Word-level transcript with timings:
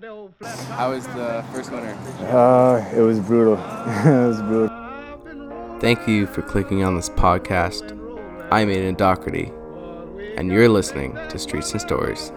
How 0.00 0.90
was 0.90 1.08
the 1.08 1.44
first 1.52 1.72
winter? 1.72 1.92
Uh, 2.26 2.88
it 2.94 3.00
was 3.00 3.18
brutal. 3.18 3.54
it 4.04 4.28
was 4.28 4.40
brutal. 4.42 5.78
Thank 5.80 6.06
you 6.06 6.26
for 6.26 6.40
clicking 6.42 6.84
on 6.84 6.94
this 6.94 7.08
podcast. 7.08 7.90
I'm 8.52 8.70
Aidan 8.70 8.94
Doherty, 8.94 9.50
and 10.36 10.52
you're 10.52 10.68
listening 10.68 11.14
to 11.30 11.38
Streets 11.38 11.72
and 11.72 11.80
Stories. 11.80 12.30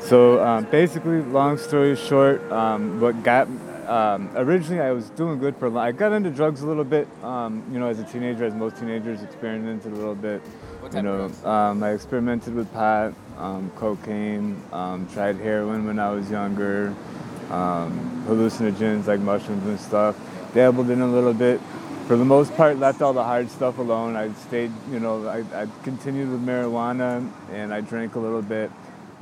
So 0.00 0.44
um, 0.44 0.64
basically, 0.66 1.22
long 1.22 1.56
story 1.56 1.96
short, 1.96 2.42
um, 2.52 3.00
what 3.00 3.22
got 3.22 3.48
um, 3.90 4.30
originally 4.36 4.80
I 4.80 4.92
was 4.92 5.10
doing 5.10 5.38
good 5.38 5.56
for. 5.56 5.66
a 5.66 5.70
lot. 5.70 5.86
I 5.86 5.92
got 5.92 6.12
into 6.12 6.30
drugs 6.30 6.62
a 6.62 6.66
little 6.66 6.84
bit, 6.84 7.08
um, 7.24 7.64
you 7.72 7.80
know, 7.80 7.88
as 7.88 7.98
a 7.98 8.04
teenager, 8.04 8.44
as 8.44 8.54
most 8.54 8.76
teenagers 8.76 9.20
experimented 9.22 9.92
a 9.92 9.96
little 9.96 10.14
bit. 10.14 10.40
What 10.80 10.94
you 10.94 11.02
know, 11.02 11.14
of 11.14 11.32
drugs? 11.32 11.44
um, 11.44 11.82
I 11.82 11.90
experimented 11.90 12.54
with 12.54 12.72
pot, 12.72 13.14
um, 13.36 13.70
cocaine, 13.74 14.62
um, 14.72 15.08
tried 15.08 15.36
heroin 15.38 15.86
when 15.86 15.98
I 15.98 16.10
was 16.12 16.30
younger, 16.30 16.94
um, 17.50 18.24
hallucinogens 18.28 19.06
like 19.06 19.18
mushrooms 19.18 19.66
and 19.66 19.80
stuff. 19.80 20.16
Dabbled 20.54 20.90
in 20.90 21.00
a 21.00 21.06
little 21.08 21.34
bit. 21.34 21.60
For 22.06 22.16
the 22.16 22.24
most 22.24 22.56
part, 22.56 22.78
left 22.78 23.02
all 23.02 23.12
the 23.12 23.22
hard 23.22 23.50
stuff 23.50 23.78
alone. 23.78 24.16
I 24.16 24.32
stayed, 24.32 24.72
you 24.90 25.00
know, 25.00 25.28
I, 25.28 25.44
I 25.62 25.66
continued 25.82 26.30
with 26.30 26.44
marijuana 26.44 27.28
and 27.52 27.74
I 27.74 27.80
drank 27.80 28.14
a 28.14 28.20
little 28.20 28.42
bit. 28.42 28.70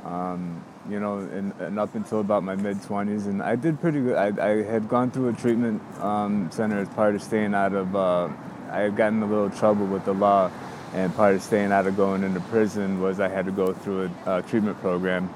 Um, 0.05 0.63
you 0.89 0.99
know, 0.99 1.19
and, 1.19 1.53
and 1.59 1.79
up 1.79 1.93
until 1.95 2.19
about 2.19 2.43
my 2.43 2.55
mid 2.55 2.77
20s, 2.77 3.25
and 3.25 3.43
I 3.43 3.55
did 3.55 3.79
pretty 3.79 4.01
good. 4.01 4.15
I, 4.15 4.27
I 4.45 4.63
had 4.63 4.89
gone 4.89 5.11
through 5.11 5.29
a 5.29 5.33
treatment 5.33 5.81
um, 5.99 6.49
center 6.51 6.79
as 6.79 6.89
part 6.89 7.15
of 7.15 7.21
staying 7.21 7.53
out 7.53 7.73
of. 7.73 7.95
Uh, 7.95 8.29
I 8.71 8.79
had 8.81 8.95
gotten 8.95 9.21
a 9.21 9.25
little 9.25 9.49
trouble 9.49 9.85
with 9.85 10.05
the 10.05 10.13
law, 10.13 10.49
and 10.93 11.13
part 11.15 11.35
of 11.35 11.41
staying 11.41 11.71
out 11.71 11.85
of 11.85 11.97
going 11.97 12.23
into 12.23 12.39
prison 12.39 13.01
was 13.01 13.19
I 13.19 13.27
had 13.27 13.45
to 13.45 13.51
go 13.51 13.73
through 13.73 14.09
a, 14.25 14.37
a 14.37 14.41
treatment 14.43 14.79
program, 14.79 15.33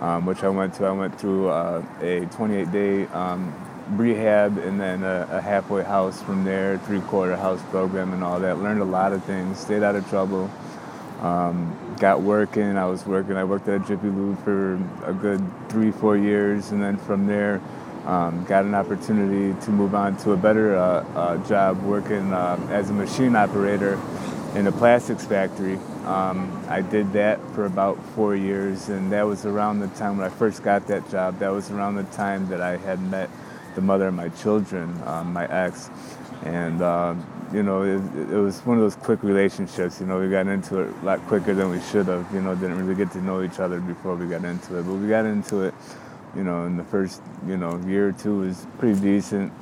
um, 0.00 0.26
which 0.26 0.42
I 0.42 0.48
went 0.48 0.74
to. 0.74 0.86
I 0.86 0.92
went 0.92 1.18
through 1.20 1.48
uh, 1.48 1.84
a 2.00 2.20
28-day 2.26 3.06
um, 3.06 3.54
rehab 3.90 4.58
and 4.58 4.80
then 4.80 5.04
a, 5.04 5.28
a 5.30 5.40
halfway 5.40 5.82
house 5.84 6.20
from 6.22 6.44
there, 6.44 6.78
three-quarter 6.78 7.36
house 7.36 7.60
program 7.70 8.12
and 8.12 8.24
all 8.24 8.40
that. 8.40 8.58
Learned 8.58 8.80
a 8.80 8.84
lot 8.84 9.12
of 9.12 9.22
things. 9.24 9.58
Stayed 9.60 9.82
out 9.82 9.94
of 9.94 10.08
trouble. 10.08 10.50
Um, 11.20 11.96
got 11.98 12.20
working. 12.20 12.76
I 12.76 12.86
was 12.86 13.06
working. 13.06 13.36
I 13.36 13.44
worked 13.44 13.68
at 13.68 13.86
Jiffy 13.86 14.08
Lube 14.08 14.42
for 14.44 14.74
a 15.04 15.12
good 15.12 15.42
three, 15.68 15.90
four 15.90 16.16
years, 16.16 16.72
and 16.72 16.82
then 16.82 16.96
from 16.96 17.26
there, 17.26 17.60
um, 18.04 18.44
got 18.44 18.64
an 18.64 18.74
opportunity 18.74 19.58
to 19.64 19.70
move 19.70 19.94
on 19.94 20.16
to 20.18 20.32
a 20.32 20.36
better 20.36 20.76
uh, 20.76 21.04
uh, 21.14 21.48
job 21.48 21.82
working 21.82 22.32
uh, 22.32 22.58
as 22.70 22.90
a 22.90 22.92
machine 22.92 23.34
operator 23.34 23.98
in 24.54 24.66
a 24.66 24.72
plastics 24.72 25.24
factory. 25.24 25.78
Um, 26.04 26.64
I 26.68 26.82
did 26.82 27.12
that 27.14 27.40
for 27.54 27.66
about 27.66 28.02
four 28.14 28.36
years, 28.36 28.88
and 28.88 29.12
that 29.12 29.26
was 29.26 29.44
around 29.44 29.80
the 29.80 29.88
time 29.88 30.18
when 30.18 30.26
I 30.26 30.30
first 30.30 30.62
got 30.62 30.86
that 30.86 31.10
job. 31.10 31.38
That 31.40 31.50
was 31.50 31.70
around 31.70 31.96
the 31.96 32.04
time 32.04 32.48
that 32.48 32.60
I 32.60 32.76
had 32.76 33.00
met 33.00 33.28
the 33.74 33.82
mother 33.82 34.08
of 34.08 34.14
my 34.14 34.28
children, 34.30 34.98
um, 35.04 35.32
my 35.34 35.46
ex, 35.46 35.90
and 36.44 36.82
um, 36.82 37.26
you 37.52 37.62
know, 37.62 37.82
it, 37.82 38.30
it 38.30 38.36
was 38.36 38.60
one 38.60 38.76
of 38.76 38.82
those 38.82 38.96
quick 38.96 39.22
relationships. 39.22 40.00
You 40.00 40.06
know, 40.06 40.20
we 40.20 40.28
got 40.28 40.46
into 40.46 40.80
it 40.80 40.94
a 41.02 41.04
lot 41.04 41.20
quicker 41.26 41.54
than 41.54 41.70
we 41.70 41.80
should 41.80 42.06
have. 42.06 42.32
You 42.32 42.40
know, 42.40 42.54
didn't 42.54 42.78
really 42.78 42.94
get 42.94 43.12
to 43.12 43.22
know 43.22 43.42
each 43.42 43.60
other 43.60 43.80
before 43.80 44.14
we 44.16 44.26
got 44.26 44.44
into 44.44 44.78
it, 44.78 44.82
but 44.82 44.94
we 44.94 45.08
got 45.08 45.24
into 45.24 45.62
it. 45.62 45.74
You 46.34 46.44
know, 46.44 46.64
in 46.64 46.76
the 46.76 46.84
first 46.84 47.22
you 47.46 47.56
know 47.56 47.78
year 47.86 48.08
or 48.08 48.12
two 48.12 48.38
was 48.38 48.66
pretty 48.78 49.00
decent. 49.00 49.52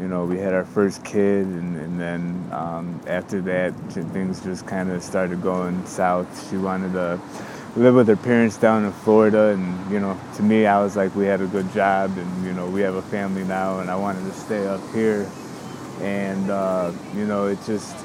You 0.00 0.08
know, 0.08 0.24
we 0.24 0.38
had 0.38 0.54
our 0.54 0.64
first 0.64 1.04
kid, 1.04 1.46
and, 1.46 1.76
and 1.76 2.00
then 2.00 2.48
um, 2.52 3.00
after 3.06 3.40
that, 3.42 3.72
things 4.12 4.42
just 4.42 4.66
kind 4.66 4.90
of 4.90 5.02
started 5.02 5.42
going 5.42 5.84
south. 5.86 6.50
She 6.50 6.56
wanted 6.56 6.94
to 6.94 7.20
live 7.76 7.94
with 7.94 8.08
her 8.08 8.16
parents 8.16 8.56
down 8.56 8.84
in 8.84 8.92
Florida, 8.92 9.48
and 9.48 9.92
you 9.92 10.00
know, 10.00 10.18
to 10.36 10.42
me, 10.42 10.66
I 10.66 10.82
was 10.82 10.96
like, 10.96 11.14
we 11.14 11.26
had 11.26 11.40
a 11.40 11.46
good 11.46 11.70
job, 11.72 12.16
and 12.16 12.44
you 12.44 12.52
know, 12.52 12.66
we 12.68 12.80
have 12.80 12.94
a 12.94 13.02
family 13.02 13.44
now, 13.44 13.80
and 13.80 13.90
I 13.90 13.96
wanted 13.96 14.24
to 14.24 14.32
stay 14.32 14.66
up 14.66 14.80
here 14.94 15.28
and 16.02 16.50
uh, 16.50 16.92
you 17.14 17.24
know 17.26 17.46
it 17.46 17.58
just 17.66 17.96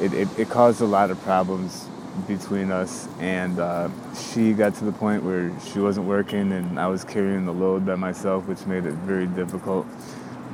it, 0.00 0.12
it, 0.12 0.28
it 0.38 0.50
caused 0.50 0.80
a 0.80 0.86
lot 0.86 1.10
of 1.10 1.20
problems 1.22 1.88
between 2.26 2.70
us. 2.70 3.08
And 3.20 3.58
uh, 3.58 3.88
she 4.14 4.52
got 4.52 4.74
to 4.76 4.84
the 4.84 4.92
point 4.92 5.22
where 5.22 5.50
she 5.60 5.78
wasn't 5.78 6.06
working 6.06 6.52
and 6.52 6.78
i 6.78 6.86
was 6.86 7.04
carrying 7.04 7.46
the 7.46 7.52
load 7.52 7.86
by 7.86 7.94
myself 7.94 8.46
which 8.46 8.66
made 8.66 8.84
it 8.86 8.94
very 8.94 9.26
difficult. 9.26 9.86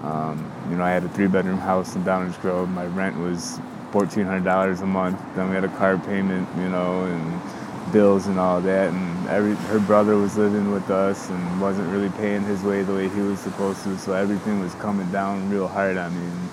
Um, 0.03 0.51
you 0.71 0.77
know 0.77 0.85
i 0.85 0.91
had 0.91 1.03
a 1.03 1.09
three 1.09 1.27
bedroom 1.27 1.59
house 1.59 1.97
in 1.97 2.05
downers 2.05 2.41
grove. 2.41 2.69
My 2.69 2.87
rent 2.87 3.19
was 3.19 3.59
$1400 3.93 4.83
a 4.83 4.87
month. 4.87 5.21
Then 5.35 5.49
we 5.49 5.55
had 5.55 5.65
a 5.65 5.77
car 5.77 5.99
payment 5.99 6.49
you 6.57 6.69
know 6.69 7.05
and 7.05 7.93
bills 7.93 8.27
and 8.27 8.39
all 8.39 8.61
that. 8.61 8.93
And 8.93 9.29
every 9.29 9.55
her 9.67 9.81
brother 9.81 10.17
was 10.17 10.37
living 10.37 10.71
with 10.71 10.91
us 10.91 11.29
and 11.31 11.61
wasn't 11.61 11.91
really 11.93 12.11
paying 12.11 12.43
his 12.45 12.63
way 12.63 12.83
the 12.83 12.95
way 12.95 13.09
he 13.09 13.21
was 13.21 13.41
supposed 13.41 13.83
to. 13.85 13.99
So 13.99 14.13
everything 14.13 14.61
was 14.61 14.75
coming 14.75 15.11
down 15.11 15.51
real 15.51 15.69
hard 15.69 15.97
on 15.97 16.15
me. 16.15 16.27
And 16.27 16.51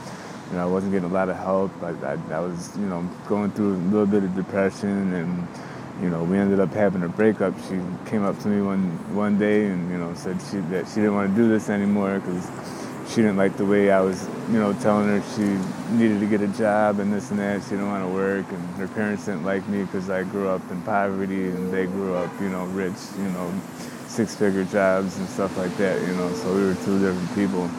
you 0.50 0.58
know 0.58 0.64
I 0.64 0.66
wasn't 0.72 0.94
getting 0.94 1.10
a 1.10 1.14
lot 1.14 1.30
of 1.30 1.38
help 1.38 1.72
I, 1.84 1.92
I, 2.06 2.18
I 2.32 2.40
was 2.40 2.76
you 2.78 2.86
know 2.86 3.08
going 3.28 3.52
through 3.52 3.76
a 3.76 3.84
little 3.92 4.06
bit 4.06 4.24
of 4.24 4.36
depression 4.36 5.14
and 5.14 5.48
you 6.02 6.10
know 6.10 6.24
we 6.24 6.38
ended 6.38 6.60
up 6.60 6.74
having 6.74 7.04
a 7.04 7.10
breakup 7.10 7.54
she 7.70 7.80
came 8.06 8.24
up 8.24 8.38
to 8.40 8.48
me 8.48 8.62
one 8.62 8.84
one 9.16 9.38
day 9.40 9.66
and 9.66 9.90
you 9.92 9.98
know 9.98 10.14
said 10.16 10.40
she 10.50 10.58
that 10.72 10.88
she 10.88 10.96
didn't 10.96 11.16
want 11.16 11.30
to 11.30 11.36
do 11.36 11.48
this 11.48 11.70
anymore 11.70 12.20
because 12.20 12.50
she 13.08 13.18
didn't 13.18 13.38
like 13.38 13.56
the 13.58 13.66
way 13.66 13.92
I 13.92 14.02
was, 14.02 14.28
you 14.50 14.60
know, 14.60 14.74
telling 14.74 15.08
her 15.08 15.22
she 15.36 15.96
needed 15.96 16.20
to 16.20 16.26
get 16.26 16.42
a 16.42 16.48
job 16.48 17.00
and 17.00 17.14
this 17.14 17.30
and 17.30 17.40
that. 17.40 17.64
She 17.64 17.72
didn't 17.72 17.88
want 17.88 18.04
to 18.04 18.14
work, 18.14 18.46
and 18.50 18.62
her 18.76 18.88
parents 18.88 19.26
didn't 19.26 19.44
like 19.44 19.68
me 19.68 19.84
because 19.84 20.10
I 20.10 20.24
grew 20.24 20.50
up 20.50 20.62
in 20.72 20.82
poverty 20.82 21.46
and 21.46 21.72
they 21.72 21.86
grew 21.86 22.16
up, 22.16 22.32
you 22.42 22.50
know, 22.50 22.66
rich, 22.68 22.96
you 23.18 23.30
know, 23.30 23.54
six-figure 24.08 24.66
jobs 24.66 25.18
and 25.18 25.28
stuff 25.30 25.56
like 25.58 25.76
that, 25.78 26.02
you 26.02 26.16
know. 26.16 26.32
So 26.34 26.54
we 26.56 26.66
were 26.66 26.76
two 26.86 27.00
different 27.00 27.34
people, 27.36 27.70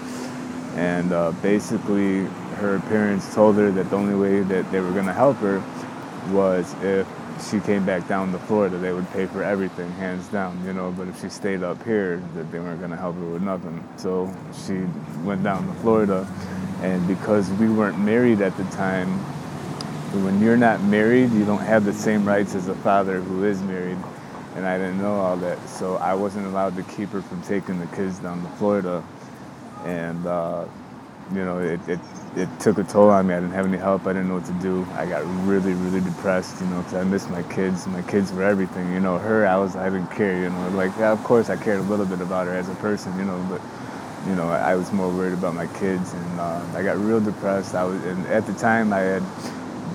and 0.79 1.13
uh, 1.13 1.33
basically, 1.43 2.27
her 2.57 2.81
parents 2.81 3.35
told 3.35 3.57
her 3.57 3.71
that 3.71 3.91
the 3.91 3.97
only 3.97 4.15
way 4.15 4.41
that 4.41 4.71
they 4.73 4.81
were 4.81 4.93
going 4.93 5.07
to 5.07 5.13
help 5.13 5.37
her 5.39 5.63
was 6.33 6.75
if 6.83 7.07
she 7.51 7.61
came 7.61 7.85
back 7.85 8.09
down 8.09 8.33
to 8.33 8.39
Florida, 8.39 8.79
they 8.79 8.93
would 8.93 9.11
pay 9.13 9.27
for 9.27 9.43
everything, 9.43 9.91
hands 9.93 10.27
down, 10.29 10.63
you 10.65 10.73
know. 10.73 10.91
But 10.91 11.09
if 11.09 11.21
she 11.21 11.29
stayed 11.29 11.63
up 11.63 11.83
here, 11.85 12.23
that 12.35 12.51
they 12.51 12.59
weren't 12.59 12.79
going 12.79 12.91
to 12.91 12.97
help 12.97 13.17
her 13.17 13.27
with 13.27 13.43
nothing. 13.43 13.87
So 13.97 14.33
she 14.67 14.87
went 15.25 15.43
down 15.43 15.67
to 15.67 15.75
Florida, 15.81 16.27
and 16.83 17.07
because 17.07 17.51
we 17.53 17.69
weren't 17.69 17.99
married 17.99 18.41
at 18.41 18.57
the 18.57 18.65
time, 18.65 19.09
when 20.25 20.41
you're 20.41 20.57
not 20.57 20.83
married, 20.85 21.31
you 21.33 21.45
don't 21.45 21.63
have 21.63 21.85
the 21.85 21.93
same 21.93 22.27
rights 22.27 22.55
as 22.55 22.69
a 22.69 22.75
father 22.77 23.21
who 23.21 23.45
is 23.45 23.61
married. 23.63 23.99
And 24.55 24.65
I 24.67 24.79
didn't 24.79 24.99
know 24.99 25.17
all 25.17 25.37
that, 25.39 25.69
so 25.69 25.97
I 25.97 26.15
wasn't 26.15 26.47
allowed 26.47 26.77
to 26.77 26.83
keep 26.83 27.11
her 27.11 27.21
from 27.21 27.43
taking 27.43 27.79
the 27.79 27.87
kids 27.95 28.19
down 28.19 28.43
to 28.43 28.49
Florida. 28.57 29.05
And 29.85 30.27
uh, 30.27 30.65
you 31.33 31.45
know, 31.45 31.59
it, 31.59 31.81
it, 31.89 31.99
it 32.37 32.49
took 32.61 32.79
a 32.79 32.85
toll 32.85 33.11
on 33.11 33.27
me. 33.27 33.35
I 33.35 33.41
didn't 33.41 33.55
have 33.55 33.67
any 33.67 33.79
help. 33.79 34.07
I 34.07 34.13
didn't 34.13 34.29
know 34.29 34.35
what 34.35 34.45
to 34.47 34.53
do. 34.55 34.87
I 34.95 35.07
got 35.07 35.25
really, 35.47 35.75
really 35.75 36.01
depressed, 36.01 36.61
you 36.61 36.67
know, 36.69 36.79
because 36.83 36.95
I 36.95 37.05
missed 37.05 37.31
my 37.31 37.43
kids. 37.45 37.87
My 37.87 38.03
kids 38.03 38.33
were 38.33 38.45
everything, 38.45 38.93
you 38.93 39.01
know. 39.01 39.19
Her, 39.19 39.47
I 39.47 39.57
was, 39.57 39.75
I 39.75 39.91
didn't 39.91 40.11
care, 40.13 40.41
you 40.41 40.51
know. 40.51 40.69
Like, 40.71 40.93
yeah, 40.99 41.13
of 41.13 41.23
course, 41.25 41.51
I 41.51 41.57
cared 41.57 41.81
a 41.81 41.83
little 41.83 42.07
bit 42.07 42.21
about 42.21 42.47
her 42.47 42.55
as 42.55 42.69
a 42.69 42.75
person, 42.77 43.17
you 43.19 43.25
know, 43.25 43.45
but, 43.51 43.61
you 44.29 44.35
know, 44.37 44.49
I, 44.49 44.73
I 44.73 44.77
was 44.77 44.93
more 44.93 45.09
worried 45.09 45.35
about 45.35 45.55
my 45.55 45.67
kids, 45.79 46.13
and 46.13 46.41
uh, 46.41 46.65
I 46.75 46.83
got 46.83 46.97
real 46.99 47.21
depressed. 47.21 47.75
I 47.75 47.85
was, 47.85 48.03
and 48.05 48.27
at 48.27 48.47
the 48.47 48.55
time, 48.55 48.93
I 48.93 49.01
had, 49.01 49.23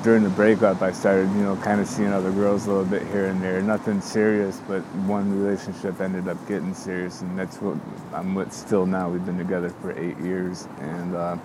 during 0.03 0.23
the 0.23 0.29
breakup, 0.29 0.81
I 0.81 0.91
started, 0.91 1.29
you 1.31 1.43
know, 1.43 1.55
kind 1.57 1.79
of 1.79 1.87
seeing 1.87 2.11
other 2.11 2.31
girls 2.31 2.65
a 2.65 2.69
little 2.69 2.85
bit 2.85 3.03
here 3.07 3.27
and 3.27 3.41
there. 3.41 3.61
Nothing 3.61 4.01
serious, 4.01 4.59
but 4.67 4.81
one 5.05 5.43
relationship 5.43 6.01
ended 6.01 6.27
up 6.27 6.37
getting 6.47 6.73
serious, 6.73 7.21
and 7.21 7.37
that's 7.37 7.61
what 7.61 7.77
I'm 8.13 8.33
with 8.33 8.51
still 8.51 8.85
now. 8.85 9.09
We've 9.09 9.25
been 9.25 9.37
together 9.37 9.69
for 9.69 9.91
eight 9.97 10.17
years, 10.19 10.67
and 10.79 11.15
uh, 11.15 11.37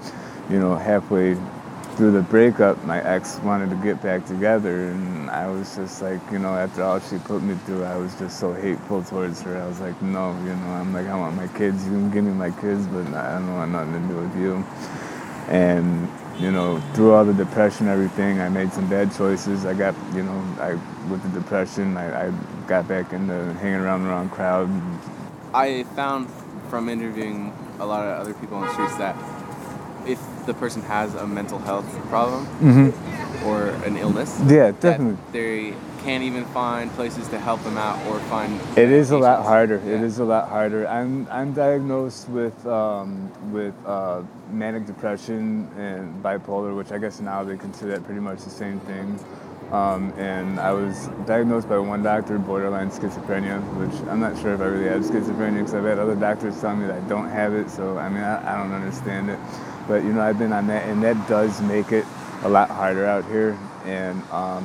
you 0.48 0.58
know, 0.58 0.74
halfway 0.74 1.36
through 1.96 2.12
the 2.12 2.22
breakup, 2.22 2.82
my 2.84 3.02
ex 3.02 3.38
wanted 3.40 3.70
to 3.70 3.76
get 3.76 4.02
back 4.02 4.24
together, 4.26 4.88
and 4.88 5.30
I 5.30 5.48
was 5.48 5.76
just 5.76 6.00
like, 6.00 6.20
you 6.32 6.38
know, 6.38 6.54
after 6.54 6.82
all 6.82 7.00
she 7.00 7.18
put 7.18 7.42
me 7.42 7.54
through, 7.66 7.84
I 7.84 7.96
was 7.96 8.14
just 8.18 8.40
so 8.40 8.54
hateful 8.54 9.02
towards 9.02 9.42
her. 9.42 9.60
I 9.60 9.66
was 9.66 9.80
like, 9.80 10.00
no, 10.00 10.32
you 10.44 10.54
know, 10.54 10.70
I'm 10.72 10.94
like, 10.94 11.06
I 11.06 11.16
want 11.16 11.36
my 11.36 11.48
kids. 11.48 11.84
You 11.84 11.92
can 11.92 12.10
give 12.10 12.24
me 12.24 12.32
my 12.32 12.50
kids, 12.50 12.86
but 12.86 13.06
I 13.14 13.38
don't 13.38 13.52
want 13.52 13.72
nothing 13.72 13.92
to 13.92 14.08
do 14.08 14.16
with 14.16 14.36
you. 14.40 14.64
And 15.48 16.08
you 16.38 16.50
know, 16.50 16.80
through 16.94 17.14
all 17.14 17.24
the 17.24 17.32
depression, 17.32 17.88
everything, 17.88 18.40
I 18.40 18.48
made 18.48 18.72
some 18.72 18.88
bad 18.88 19.14
choices. 19.14 19.64
I 19.64 19.74
got, 19.74 19.94
you 20.14 20.22
know, 20.22 20.44
I 20.60 20.74
with 21.10 21.22
the 21.22 21.40
depression, 21.40 21.96
I, 21.96 22.26
I 22.26 22.32
got 22.66 22.88
back 22.88 23.12
into 23.12 23.34
hanging 23.54 23.80
around 23.80 24.02
the 24.02 24.08
wrong 24.10 24.28
crowd. 24.28 24.68
I 25.54 25.84
found 25.94 26.28
from 26.68 26.88
interviewing 26.88 27.52
a 27.78 27.86
lot 27.86 28.06
of 28.06 28.20
other 28.20 28.34
people 28.34 28.56
on 28.58 28.66
the 28.66 28.72
streets 28.72 28.96
that 28.96 29.16
if 30.06 30.20
the 30.46 30.54
person 30.54 30.82
has 30.82 31.14
a 31.14 31.26
mental 31.26 31.58
health 31.58 31.86
problem 32.08 32.46
mm-hmm. 32.60 33.46
or 33.46 33.68
an 33.86 33.96
illness, 33.96 34.40
Yeah, 34.46 34.72
definitely. 34.72 35.16
they 35.32 35.74
can't 36.06 36.22
even 36.22 36.44
find 36.46 36.88
places 36.92 37.26
to 37.30 37.36
help 37.36 37.60
them 37.64 37.76
out 37.76 37.98
or 38.06 38.20
find. 38.30 38.60
It 38.78 38.92
is 38.92 39.10
a 39.10 39.18
lot 39.18 39.44
harder. 39.44 39.74
It 39.78 39.98
Yeah. 39.98 40.06
is 40.06 40.20
a 40.20 40.24
lot 40.24 40.48
harder. 40.48 40.86
I'm 40.86 41.26
I'm 41.32 41.52
diagnosed 41.52 42.28
with 42.28 42.56
um, 42.64 43.08
with 43.52 43.74
uh, 43.84 44.22
manic 44.52 44.86
depression 44.86 45.68
and 45.76 46.22
bipolar, 46.22 46.76
which 46.76 46.92
I 46.92 46.98
guess 46.98 47.20
now 47.20 47.42
they 47.42 47.56
consider 47.56 47.90
that 47.90 48.04
pretty 48.04 48.20
much 48.20 48.38
the 48.44 48.50
same 48.50 48.78
thing. 48.90 49.18
Um, 49.72 50.12
and 50.16 50.60
I 50.60 50.70
was 50.70 51.08
diagnosed 51.26 51.68
by 51.68 51.78
one 51.78 52.04
doctor 52.04 52.38
borderline 52.38 52.90
schizophrenia, 52.90 53.58
which 53.80 53.96
I'm 54.08 54.20
not 54.20 54.38
sure 54.40 54.54
if 54.54 54.60
I 54.60 54.66
really 54.66 54.88
have 54.88 55.02
schizophrenia 55.02 55.58
because 55.58 55.74
I've 55.74 55.82
had 55.92 55.98
other 55.98 56.14
doctors 56.14 56.60
tell 56.60 56.76
me 56.76 56.86
that 56.86 57.02
I 57.02 57.08
don't 57.08 57.28
have 57.30 57.52
it. 57.52 57.68
So 57.68 57.98
I 57.98 58.08
mean, 58.08 58.22
I, 58.22 58.36
I 58.52 58.62
don't 58.62 58.72
understand 58.72 59.28
it. 59.28 59.40
But 59.88 60.04
you 60.04 60.12
know, 60.12 60.20
I've 60.22 60.38
been 60.38 60.52
on 60.52 60.68
that, 60.68 60.88
and 60.88 61.02
that 61.02 61.18
does 61.28 61.60
make 61.62 61.90
it 61.90 62.06
a 62.44 62.48
lot 62.48 62.70
harder 62.70 63.06
out 63.06 63.24
here. 63.24 63.58
And 63.84 64.22
um, 64.30 64.64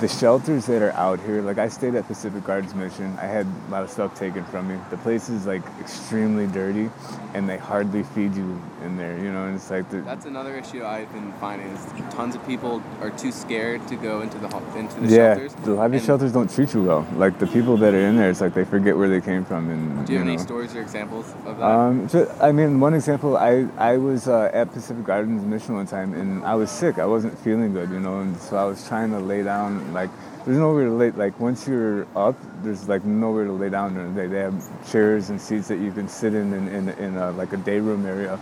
the 0.00 0.08
shelters 0.08 0.66
that 0.66 0.82
are 0.82 0.92
out 0.92 1.20
here, 1.20 1.40
like 1.40 1.58
I 1.58 1.68
stayed 1.68 1.94
at 1.94 2.06
Pacific 2.06 2.44
Gardens 2.44 2.74
Mission. 2.74 3.16
I 3.20 3.26
had 3.26 3.46
a 3.68 3.70
lot 3.70 3.82
of 3.82 3.90
stuff 3.90 4.18
taken 4.18 4.44
from 4.46 4.68
me. 4.68 4.78
The 4.90 4.96
place 4.98 5.28
is 5.28 5.46
like 5.46 5.62
extremely 5.80 6.46
dirty, 6.48 6.90
and 7.34 7.48
they 7.48 7.56
hardly 7.58 8.02
feed 8.02 8.34
you 8.34 8.60
in 8.82 8.96
there. 8.96 9.16
You 9.18 9.32
know, 9.32 9.46
and 9.46 9.54
it's 9.54 9.70
like 9.70 9.88
the, 9.90 10.00
That's 10.02 10.26
another 10.26 10.56
issue 10.56 10.84
I've 10.84 11.12
been 11.12 11.32
finding 11.34 11.68
is 11.68 11.86
tons 12.12 12.34
of 12.34 12.44
people 12.46 12.82
are 13.00 13.10
too 13.10 13.30
scared 13.32 13.86
to 13.88 13.96
go 13.96 14.20
into 14.22 14.38
the 14.38 14.48
into 14.76 15.00
the 15.00 15.08
yeah, 15.08 15.34
shelters. 15.36 15.54
a 15.66 15.70
lot 15.70 15.86
of 15.86 15.92
these 15.92 16.04
shelters 16.04 16.32
don't 16.32 16.52
treat 16.52 16.74
you 16.74 16.82
well. 16.82 17.06
Like 17.14 17.38
the 17.38 17.46
people 17.46 17.76
that 17.78 17.94
are 17.94 18.00
in 18.00 18.16
there, 18.16 18.30
it's 18.30 18.40
like 18.40 18.54
they 18.54 18.64
forget 18.64 18.96
where 18.96 19.08
they 19.08 19.20
came 19.20 19.44
from. 19.44 19.70
And 19.70 20.06
Do 20.06 20.12
you 20.12 20.18
have 20.18 20.26
any 20.26 20.38
stories 20.38 20.74
or 20.74 20.80
examples 20.80 21.32
of 21.46 21.58
that? 21.58 21.64
Um, 21.64 22.08
I 22.40 22.52
mean, 22.52 22.80
one 22.80 22.94
example, 22.94 23.36
I, 23.36 23.66
I 23.78 23.96
was 23.96 24.28
uh, 24.28 24.50
at 24.52 24.72
Pacific 24.72 25.04
Gardens 25.04 25.44
Mission 25.44 25.74
one 25.74 25.86
time 25.86 26.14
and 26.14 26.44
I 26.44 26.54
was 26.54 26.70
sick. 26.70 26.98
I 26.98 27.06
wasn't 27.06 27.38
feeling 27.38 27.72
good, 27.72 27.90
you 27.90 28.00
know, 28.00 28.20
and 28.20 28.36
so 28.38 28.56
I 28.56 28.64
was 28.64 28.86
trying 28.88 29.10
to 29.10 29.18
lay 29.18 29.42
down. 29.42 29.83
Like, 29.92 30.10
there's 30.44 30.58
nowhere 30.58 30.86
to 30.86 30.92
lay, 30.92 31.10
like, 31.10 31.38
once 31.40 31.66
you're 31.66 32.06
up, 32.16 32.36
there's 32.62 32.88
like 32.88 33.04
nowhere 33.04 33.44
to 33.44 33.52
lay 33.52 33.70
down 33.70 33.94
during 33.94 34.14
the 34.14 34.22
day. 34.22 34.28
They 34.28 34.40
have 34.40 34.90
chairs 34.90 35.30
and 35.30 35.40
seats 35.40 35.68
that 35.68 35.78
you 35.78 35.92
can 35.92 36.08
sit 36.08 36.34
in 36.34 36.52
in, 36.52 36.68
in, 36.68 36.88
in 36.90 37.16
a, 37.16 37.30
like 37.32 37.52
a 37.52 37.56
day 37.56 37.80
room 37.80 38.06
area. 38.06 38.38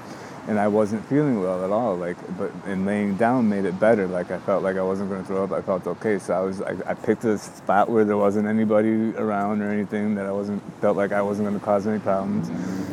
And 0.48 0.58
I 0.58 0.66
wasn't 0.66 1.06
feeling 1.08 1.40
well 1.40 1.64
at 1.64 1.70
all, 1.70 1.94
like, 1.94 2.16
but 2.36 2.50
and 2.66 2.84
laying 2.84 3.16
down 3.16 3.48
made 3.48 3.64
it 3.64 3.78
better. 3.78 4.08
Like 4.08 4.32
I 4.32 4.38
felt 4.38 4.64
like 4.64 4.76
I 4.76 4.82
wasn't 4.82 5.08
going 5.08 5.20
to 5.20 5.26
throw 5.26 5.44
up. 5.44 5.52
I 5.52 5.62
felt 5.62 5.86
okay, 5.86 6.18
so 6.18 6.34
I 6.34 6.40
was, 6.40 6.60
I, 6.60 6.74
I 6.84 6.94
picked 6.94 7.24
a 7.24 7.38
spot 7.38 7.88
where 7.88 8.04
there 8.04 8.16
wasn't 8.16 8.48
anybody 8.48 9.14
around 9.16 9.62
or 9.62 9.70
anything 9.70 10.16
that 10.16 10.26
I 10.26 10.32
wasn't 10.32 10.60
felt 10.80 10.96
like 10.96 11.12
I 11.12 11.22
wasn't 11.22 11.48
going 11.48 11.60
to 11.60 11.64
cause 11.64 11.86
any 11.86 12.00
problems 12.00 12.50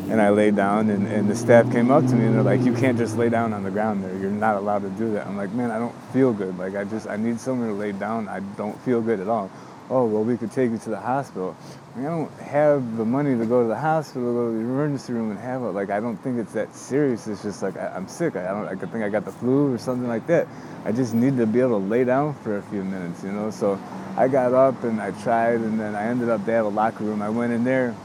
and 0.09 0.19
I 0.19 0.29
laid 0.29 0.55
down 0.55 0.89
and, 0.89 1.07
and 1.07 1.29
the 1.29 1.35
staff 1.35 1.71
came 1.71 1.91
up 1.91 2.05
to 2.07 2.15
me 2.15 2.25
and 2.25 2.35
they're 2.35 2.43
like, 2.43 2.61
you 2.61 2.73
can't 2.73 2.97
just 2.97 3.15
lay 3.15 3.29
down 3.29 3.53
on 3.53 3.63
the 3.63 3.69
ground 3.69 4.03
there. 4.03 4.17
You're 4.17 4.31
not 4.31 4.55
allowed 4.55 4.81
to 4.81 4.89
do 4.89 5.11
that. 5.13 5.27
I'm 5.27 5.37
like, 5.37 5.51
man, 5.51 5.69
I 5.69 5.77
don't 5.77 5.95
feel 6.11 6.33
good. 6.33 6.57
Like 6.57 6.75
I 6.75 6.83
just, 6.83 7.07
I 7.07 7.15
need 7.15 7.39
somewhere 7.39 7.69
to 7.69 7.73
lay 7.75 7.91
down. 7.91 8.27
I 8.27 8.39
don't 8.39 8.79
feel 8.81 9.01
good 9.01 9.19
at 9.19 9.27
all. 9.27 9.51
Oh, 9.91 10.05
well, 10.05 10.23
we 10.23 10.37
could 10.37 10.51
take 10.51 10.69
you 10.69 10.77
to 10.77 10.89
the 10.89 10.99
hospital. 10.99 11.55
Like, 11.95 12.05
I 12.05 12.09
don't 12.09 12.31
have 12.39 12.97
the 12.97 13.05
money 13.05 13.35
to 13.35 13.45
go 13.45 13.63
to 13.63 13.67
the 13.67 13.75
hospital, 13.75 14.33
go 14.33 14.51
to 14.51 14.53
the 14.53 14.59
emergency 14.59 15.13
room 15.13 15.31
and 15.31 15.39
have 15.39 15.63
it. 15.63 15.71
Like, 15.71 15.89
I 15.89 15.99
don't 15.99 16.17
think 16.17 16.37
it's 16.37 16.53
that 16.53 16.75
serious. 16.75 17.27
It's 17.27 17.41
just 17.41 17.63
like, 17.63 17.75
I, 17.75 17.87
I'm 17.95 18.07
sick. 18.07 18.35
I 18.35 18.47
don't, 18.49 18.67
I 18.67 18.75
could 18.75 18.91
think 18.91 19.03
I 19.03 19.09
got 19.09 19.25
the 19.25 19.31
flu 19.31 19.73
or 19.73 19.79
something 19.79 20.07
like 20.07 20.27
that. 20.27 20.47
I 20.85 20.91
just 20.91 21.15
need 21.15 21.37
to 21.37 21.47
be 21.47 21.59
able 21.59 21.79
to 21.79 21.85
lay 21.85 22.03
down 22.03 22.35
for 22.35 22.57
a 22.57 22.61
few 22.63 22.83
minutes, 22.83 23.23
you 23.23 23.31
know? 23.31 23.49
So 23.49 23.79
I 24.15 24.27
got 24.27 24.53
up 24.53 24.83
and 24.83 25.01
I 25.01 25.09
tried 25.23 25.61
and 25.61 25.79
then 25.79 25.95
I 25.95 26.05
ended 26.05 26.29
up, 26.29 26.45
they 26.45 26.53
had 26.53 26.65
a 26.65 26.67
locker 26.67 27.03
room. 27.03 27.23
I 27.23 27.29
went 27.29 27.51
in 27.51 27.63
there 27.63 27.95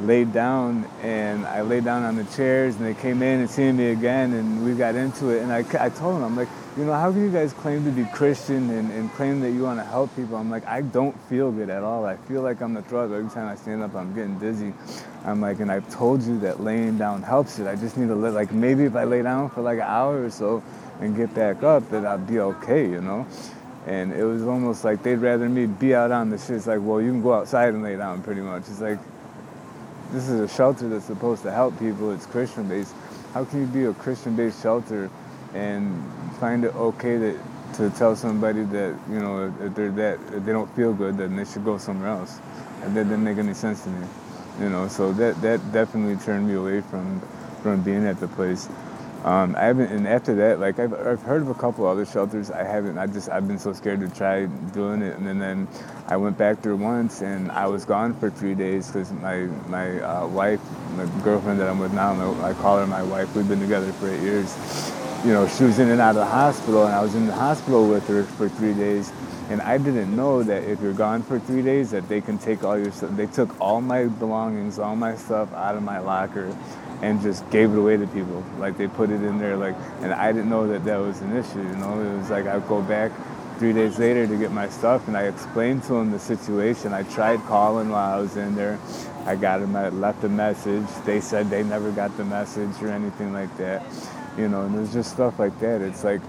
laid 0.00 0.32
down 0.32 0.88
and 1.02 1.46
I 1.46 1.60
laid 1.62 1.84
down 1.84 2.02
on 2.02 2.16
the 2.16 2.24
chairs 2.24 2.76
and 2.76 2.84
they 2.84 2.94
came 2.94 3.22
in 3.22 3.40
and 3.40 3.50
seen 3.50 3.76
me 3.76 3.90
again 3.90 4.32
and 4.32 4.64
we 4.64 4.74
got 4.74 4.94
into 4.94 5.28
it 5.30 5.42
and 5.42 5.52
I, 5.52 5.58
I 5.78 5.90
told 5.90 6.16
them 6.16 6.24
I'm 6.24 6.36
like 6.36 6.48
you 6.76 6.84
know 6.84 6.92
how 6.92 7.12
can 7.12 7.22
you 7.22 7.30
guys 7.30 7.52
claim 7.52 7.84
to 7.84 7.90
be 7.90 8.04
Christian 8.06 8.70
and, 8.70 8.90
and 8.90 9.12
claim 9.12 9.40
that 9.40 9.50
you 9.50 9.62
want 9.62 9.78
to 9.78 9.84
help 9.84 10.14
people 10.16 10.36
I'm 10.36 10.50
like 10.50 10.66
I 10.66 10.80
don't 10.80 11.18
feel 11.28 11.52
good 11.52 11.70
at 11.70 11.82
all 11.82 12.04
I 12.06 12.16
feel 12.16 12.42
like 12.42 12.60
I'm 12.62 12.74
the 12.74 12.82
drug. 12.82 13.12
every 13.12 13.30
time 13.30 13.48
I 13.48 13.54
stand 13.54 13.82
up 13.82 13.94
I'm 13.94 14.14
getting 14.14 14.38
dizzy 14.38 14.72
I'm 15.24 15.40
like 15.40 15.60
and 15.60 15.70
I've 15.70 15.88
told 15.92 16.22
you 16.22 16.38
that 16.40 16.60
laying 16.60 16.98
down 16.98 17.22
helps 17.22 17.58
it 17.58 17.66
I 17.66 17.76
just 17.76 17.96
need 17.96 18.08
to 18.08 18.14
like 18.14 18.52
maybe 18.52 18.84
if 18.84 18.96
I 18.96 19.04
lay 19.04 19.22
down 19.22 19.50
for 19.50 19.60
like 19.60 19.78
an 19.78 19.84
hour 19.86 20.24
or 20.24 20.30
so 20.30 20.62
and 21.00 21.16
get 21.16 21.34
back 21.34 21.62
up 21.62 21.88
that 21.90 22.06
I'll 22.06 22.18
be 22.18 22.40
okay 22.40 22.88
you 22.88 23.00
know 23.00 23.26
and 23.86 24.12
it 24.12 24.24
was 24.24 24.42
almost 24.42 24.84
like 24.84 25.02
they'd 25.02 25.16
rather 25.16 25.48
me 25.48 25.66
be 25.66 25.94
out 25.94 26.12
on 26.12 26.30
the 26.30 26.38
shit. 26.38 26.56
It's 26.56 26.66
like, 26.68 26.78
well, 26.80 27.00
you 27.00 27.10
can 27.10 27.20
go 27.20 27.34
outside 27.34 27.74
and 27.74 27.82
lay 27.82 27.96
down 27.96 28.22
pretty 28.22 28.40
much. 28.40 28.62
It's 28.68 28.80
like, 28.80 28.98
this 30.12 30.28
is 30.28 30.40
a 30.40 30.48
shelter 30.48 30.88
that's 30.88 31.06
supposed 31.06 31.42
to 31.42 31.50
help 31.50 31.78
people. 31.78 32.12
It's 32.12 32.26
Christian 32.26 32.68
based. 32.68 32.94
How 33.32 33.44
can 33.44 33.60
you 33.60 33.66
be 33.66 33.84
a 33.84 33.94
Christian 33.94 34.36
based 34.36 34.62
shelter 34.62 35.10
and 35.54 36.04
find 36.38 36.64
it 36.64 36.74
okay 36.74 37.16
that 37.16 37.40
to 37.74 37.90
tell 37.90 38.14
somebody 38.14 38.64
that 38.64 38.94
you 39.10 39.18
know 39.18 39.52
if 39.62 39.74
they're 39.74 39.90
that 39.92 40.20
if 40.34 40.44
they 40.44 40.52
don't 40.52 40.70
feel 40.76 40.92
good, 40.92 41.16
then 41.16 41.36
they 41.36 41.44
should 41.44 41.64
go 41.64 41.78
somewhere 41.78 42.10
else? 42.10 42.40
And 42.82 42.94
that 42.96 43.04
didn't 43.04 43.24
make 43.24 43.38
any 43.38 43.54
sense 43.54 43.82
to 43.84 43.88
me. 43.88 44.06
You 44.60 44.68
know, 44.68 44.86
so 44.88 45.12
that 45.14 45.40
that 45.40 45.72
definitely 45.72 46.16
turned 46.22 46.46
me 46.46 46.54
away 46.54 46.82
from 46.82 47.20
from 47.62 47.82
being 47.82 48.06
at 48.06 48.20
the 48.20 48.28
place. 48.28 48.68
Um, 49.24 49.54
I 49.54 49.66
haven't, 49.66 49.92
and 49.92 50.08
after 50.08 50.34
that, 50.34 50.58
like 50.58 50.80
I've, 50.80 50.92
I've 50.94 51.22
heard 51.22 51.42
of 51.42 51.48
a 51.48 51.54
couple 51.54 51.86
other 51.86 52.04
shelters. 52.04 52.50
I 52.50 52.64
haven't. 52.64 52.98
I 52.98 53.06
just 53.06 53.28
I've 53.28 53.46
been 53.46 53.58
so 53.58 53.72
scared 53.72 54.00
to 54.00 54.08
try 54.08 54.46
doing 54.46 55.00
it, 55.00 55.16
and 55.16 55.40
then, 55.40 55.68
I 56.08 56.16
went 56.16 56.36
back 56.36 56.60
there 56.60 56.74
once, 56.74 57.22
and 57.22 57.50
I 57.52 57.68
was 57.68 57.84
gone 57.84 58.14
for 58.14 58.30
three 58.30 58.56
days 58.56 58.88
because 58.88 59.12
my 59.12 59.42
my 59.68 60.00
uh, 60.00 60.26
wife, 60.26 60.60
my 60.96 61.06
girlfriend 61.22 61.60
that 61.60 61.68
I'm 61.68 61.78
with 61.78 61.92
now, 61.92 62.12
I 62.42 62.52
call 62.54 62.78
her 62.78 62.86
my 62.86 63.04
wife. 63.04 63.34
We've 63.36 63.48
been 63.48 63.60
together 63.60 63.92
for 63.92 64.12
eight 64.12 64.22
years. 64.22 64.56
You 65.24 65.32
know, 65.32 65.46
she 65.46 65.62
was 65.64 65.78
in 65.78 65.88
and 65.88 66.00
out 66.00 66.10
of 66.10 66.16
the 66.16 66.26
hospital, 66.26 66.84
and 66.84 66.92
I 66.92 67.00
was 67.00 67.14
in 67.14 67.28
the 67.28 67.32
hospital 67.32 67.88
with 67.88 68.08
her 68.08 68.24
for 68.24 68.48
three 68.48 68.74
days. 68.74 69.12
And 69.50 69.60
I 69.60 69.76
didn't 69.76 70.14
know 70.16 70.42
that 70.42 70.64
if 70.64 70.80
you're 70.80 70.94
gone 70.94 71.22
for 71.22 71.38
three 71.38 71.62
days, 71.62 71.90
that 71.90 72.08
they 72.08 72.20
can 72.20 72.38
take 72.38 72.64
all 72.64 72.78
your 72.78 72.90
stuff. 72.90 73.10
They 73.16 73.26
took 73.26 73.60
all 73.60 73.80
my 73.80 74.06
belongings, 74.06 74.78
all 74.78 74.96
my 74.96 75.14
stuff 75.16 75.52
out 75.52 75.76
of 75.76 75.82
my 75.82 75.98
locker 75.98 76.56
and 77.02 77.20
just 77.20 77.48
gave 77.50 77.72
it 77.72 77.78
away 77.78 77.96
to 77.96 78.06
people. 78.06 78.42
Like 78.58 78.78
they 78.78 78.86
put 78.86 79.10
it 79.10 79.22
in 79.22 79.38
there, 79.38 79.56
like, 79.56 79.74
and 80.00 80.12
I 80.12 80.32
didn't 80.32 80.48
know 80.48 80.68
that 80.68 80.84
that 80.84 80.96
was 80.96 81.20
an 81.20 81.36
issue. 81.36 81.58
You 81.58 81.76
know, 81.76 82.00
it 82.00 82.16
was 82.18 82.30
like 82.30 82.46
I'd 82.46 82.66
go 82.68 82.80
back 82.80 83.10
three 83.58 83.72
days 83.72 83.98
later 83.98 84.26
to 84.26 84.36
get 84.36 84.52
my 84.52 84.68
stuff, 84.68 85.06
and 85.08 85.16
I 85.16 85.24
explained 85.24 85.82
to 85.84 85.94
them 85.94 86.12
the 86.12 86.18
situation. 86.18 86.92
I 86.92 87.02
tried 87.02 87.40
calling 87.40 87.90
while 87.90 88.18
I 88.18 88.20
was 88.20 88.36
in 88.36 88.54
there. 88.54 88.78
I 89.26 89.36
got 89.36 89.58
them. 89.58 89.74
I 89.76 89.88
left 89.88 90.24
a 90.24 90.28
message. 90.28 90.86
They 91.04 91.20
said 91.20 91.50
they 91.50 91.64
never 91.64 91.90
got 91.90 92.16
the 92.16 92.24
message 92.24 92.80
or 92.80 92.88
anything 92.88 93.32
like 93.32 93.54
that. 93.58 93.84
You 94.38 94.48
know, 94.48 94.62
and 94.62 94.74
there's 94.74 94.92
just 94.92 95.10
stuff 95.12 95.38
like 95.38 95.58
that. 95.60 95.80
It's 95.80 96.04
like 96.04 96.20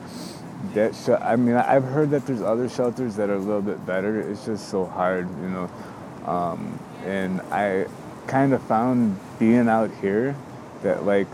that. 0.74 0.96
Sh- 0.96 1.22
I 1.22 1.36
mean, 1.36 1.56
I've 1.56 1.84
heard 1.86 2.10
that 2.12 2.26
there's 2.26 2.42
other 2.42 2.68
shelters 2.68 3.16
that 3.16 3.30
are 3.30 3.36
a 3.36 3.40
little 3.40 3.62
bit 3.62 3.86
better. 3.86 4.20
It's 4.20 4.46
just 4.46 4.70
so 4.70 4.86
hard, 4.86 5.30
you 5.42 5.50
know. 5.50 5.70
Um, 6.26 6.80
and 7.06 7.42
I 7.52 7.86
kind 8.28 8.54
of 8.54 8.62
found 8.64 9.20
being 9.38 9.68
out 9.68 9.92
here 10.02 10.36
that 10.84 11.06
like 11.06 11.28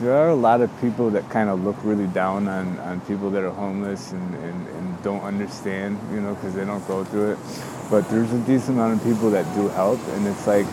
there 0.00 0.14
are 0.14 0.30
a 0.30 0.34
lot 0.34 0.60
of 0.60 0.70
people 0.80 1.10
that 1.10 1.28
kind 1.28 1.50
of 1.50 1.62
look 1.62 1.76
really 1.84 2.06
down 2.06 2.48
on, 2.48 2.78
on 2.80 3.00
people 3.02 3.30
that 3.30 3.44
are 3.44 3.50
homeless 3.50 4.12
and, 4.12 4.34
and, 4.36 4.68
and 4.68 5.02
don't 5.02 5.20
understand, 5.22 5.98
you 6.10 6.20
know, 6.20 6.34
because 6.34 6.54
they 6.54 6.64
don't 6.64 6.86
go 6.88 7.04
through 7.04 7.32
it. 7.32 7.38
But 7.90 8.08
there's 8.08 8.32
a 8.32 8.38
decent 8.40 8.78
amount 8.78 8.98
of 8.98 9.06
people 9.06 9.30
that 9.30 9.44
do 9.54 9.68
help, 9.68 10.00
and 10.08 10.26
it's 10.26 10.46
like 10.46 10.66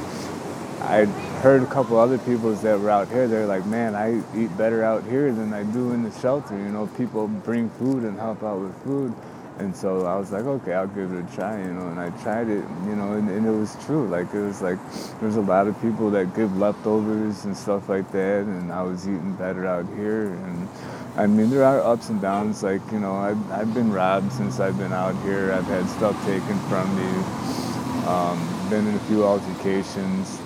I 0.81 1.05
heard 1.41 1.61
a 1.61 1.67
couple 1.67 1.99
other 1.99 2.17
people 2.17 2.53
that 2.53 2.79
were 2.79 2.89
out 2.89 3.09
here. 3.09 3.27
They're 3.27 3.45
like, 3.45 3.65
"Man, 3.65 3.95
I 3.95 4.21
eat 4.35 4.55
better 4.57 4.83
out 4.83 5.03
here 5.03 5.31
than 5.31 5.53
I 5.53 5.63
do 5.63 5.91
in 5.91 6.03
the 6.03 6.11
shelter." 6.19 6.55
You 6.57 6.69
know, 6.69 6.87
people 6.97 7.27
bring 7.27 7.69
food 7.71 8.03
and 8.03 8.17
help 8.17 8.43
out 8.43 8.59
with 8.59 8.83
food. 8.83 9.13
And 9.59 9.75
so 9.75 10.05
I 10.05 10.15
was 10.15 10.31
like, 10.31 10.45
okay, 10.45 10.73
I'll 10.73 10.87
give 10.87 11.13
it 11.13 11.23
a 11.23 11.35
try, 11.35 11.61
you 11.61 11.73
know. 11.73 11.87
And 11.87 11.99
I 11.99 12.09
tried 12.23 12.49
it, 12.49 12.63
you 12.85 12.95
know, 12.95 13.13
and, 13.13 13.29
and 13.29 13.45
it 13.45 13.51
was 13.51 13.77
true. 13.85 14.07
Like 14.07 14.33
it 14.33 14.39
was 14.39 14.61
like 14.61 14.79
there's 15.19 15.35
a 15.35 15.41
lot 15.41 15.67
of 15.67 15.79
people 15.81 16.09
that 16.11 16.35
give 16.35 16.57
leftovers 16.57 17.45
and 17.45 17.55
stuff 17.55 17.89
like 17.89 18.11
that, 18.11 18.43
and 18.43 18.71
I 18.71 18.81
was 18.83 19.07
eating 19.07 19.33
better 19.35 19.67
out 19.67 19.85
here. 19.95 20.27
And 20.27 20.67
I 21.15 21.27
mean, 21.27 21.49
there 21.49 21.63
are 21.63 21.79
ups 21.81 22.09
and 22.09 22.21
downs. 22.21 22.63
Like 22.63 22.81
you 22.91 22.99
know, 22.99 23.13
I've 23.13 23.51
I've 23.51 23.73
been 23.73 23.91
robbed 23.91 24.31
since 24.33 24.59
I've 24.59 24.77
been 24.77 24.93
out 24.93 25.15
here. 25.23 25.51
I've 25.51 25.65
had 25.65 25.87
stuff 25.89 26.15
taken 26.25 26.57
from 26.69 26.87
me. 26.95 28.07
Um, 28.07 28.69
been 28.69 28.87
in 28.87 28.95
a 28.95 28.99
few 28.99 29.23
altercations. 29.23 30.41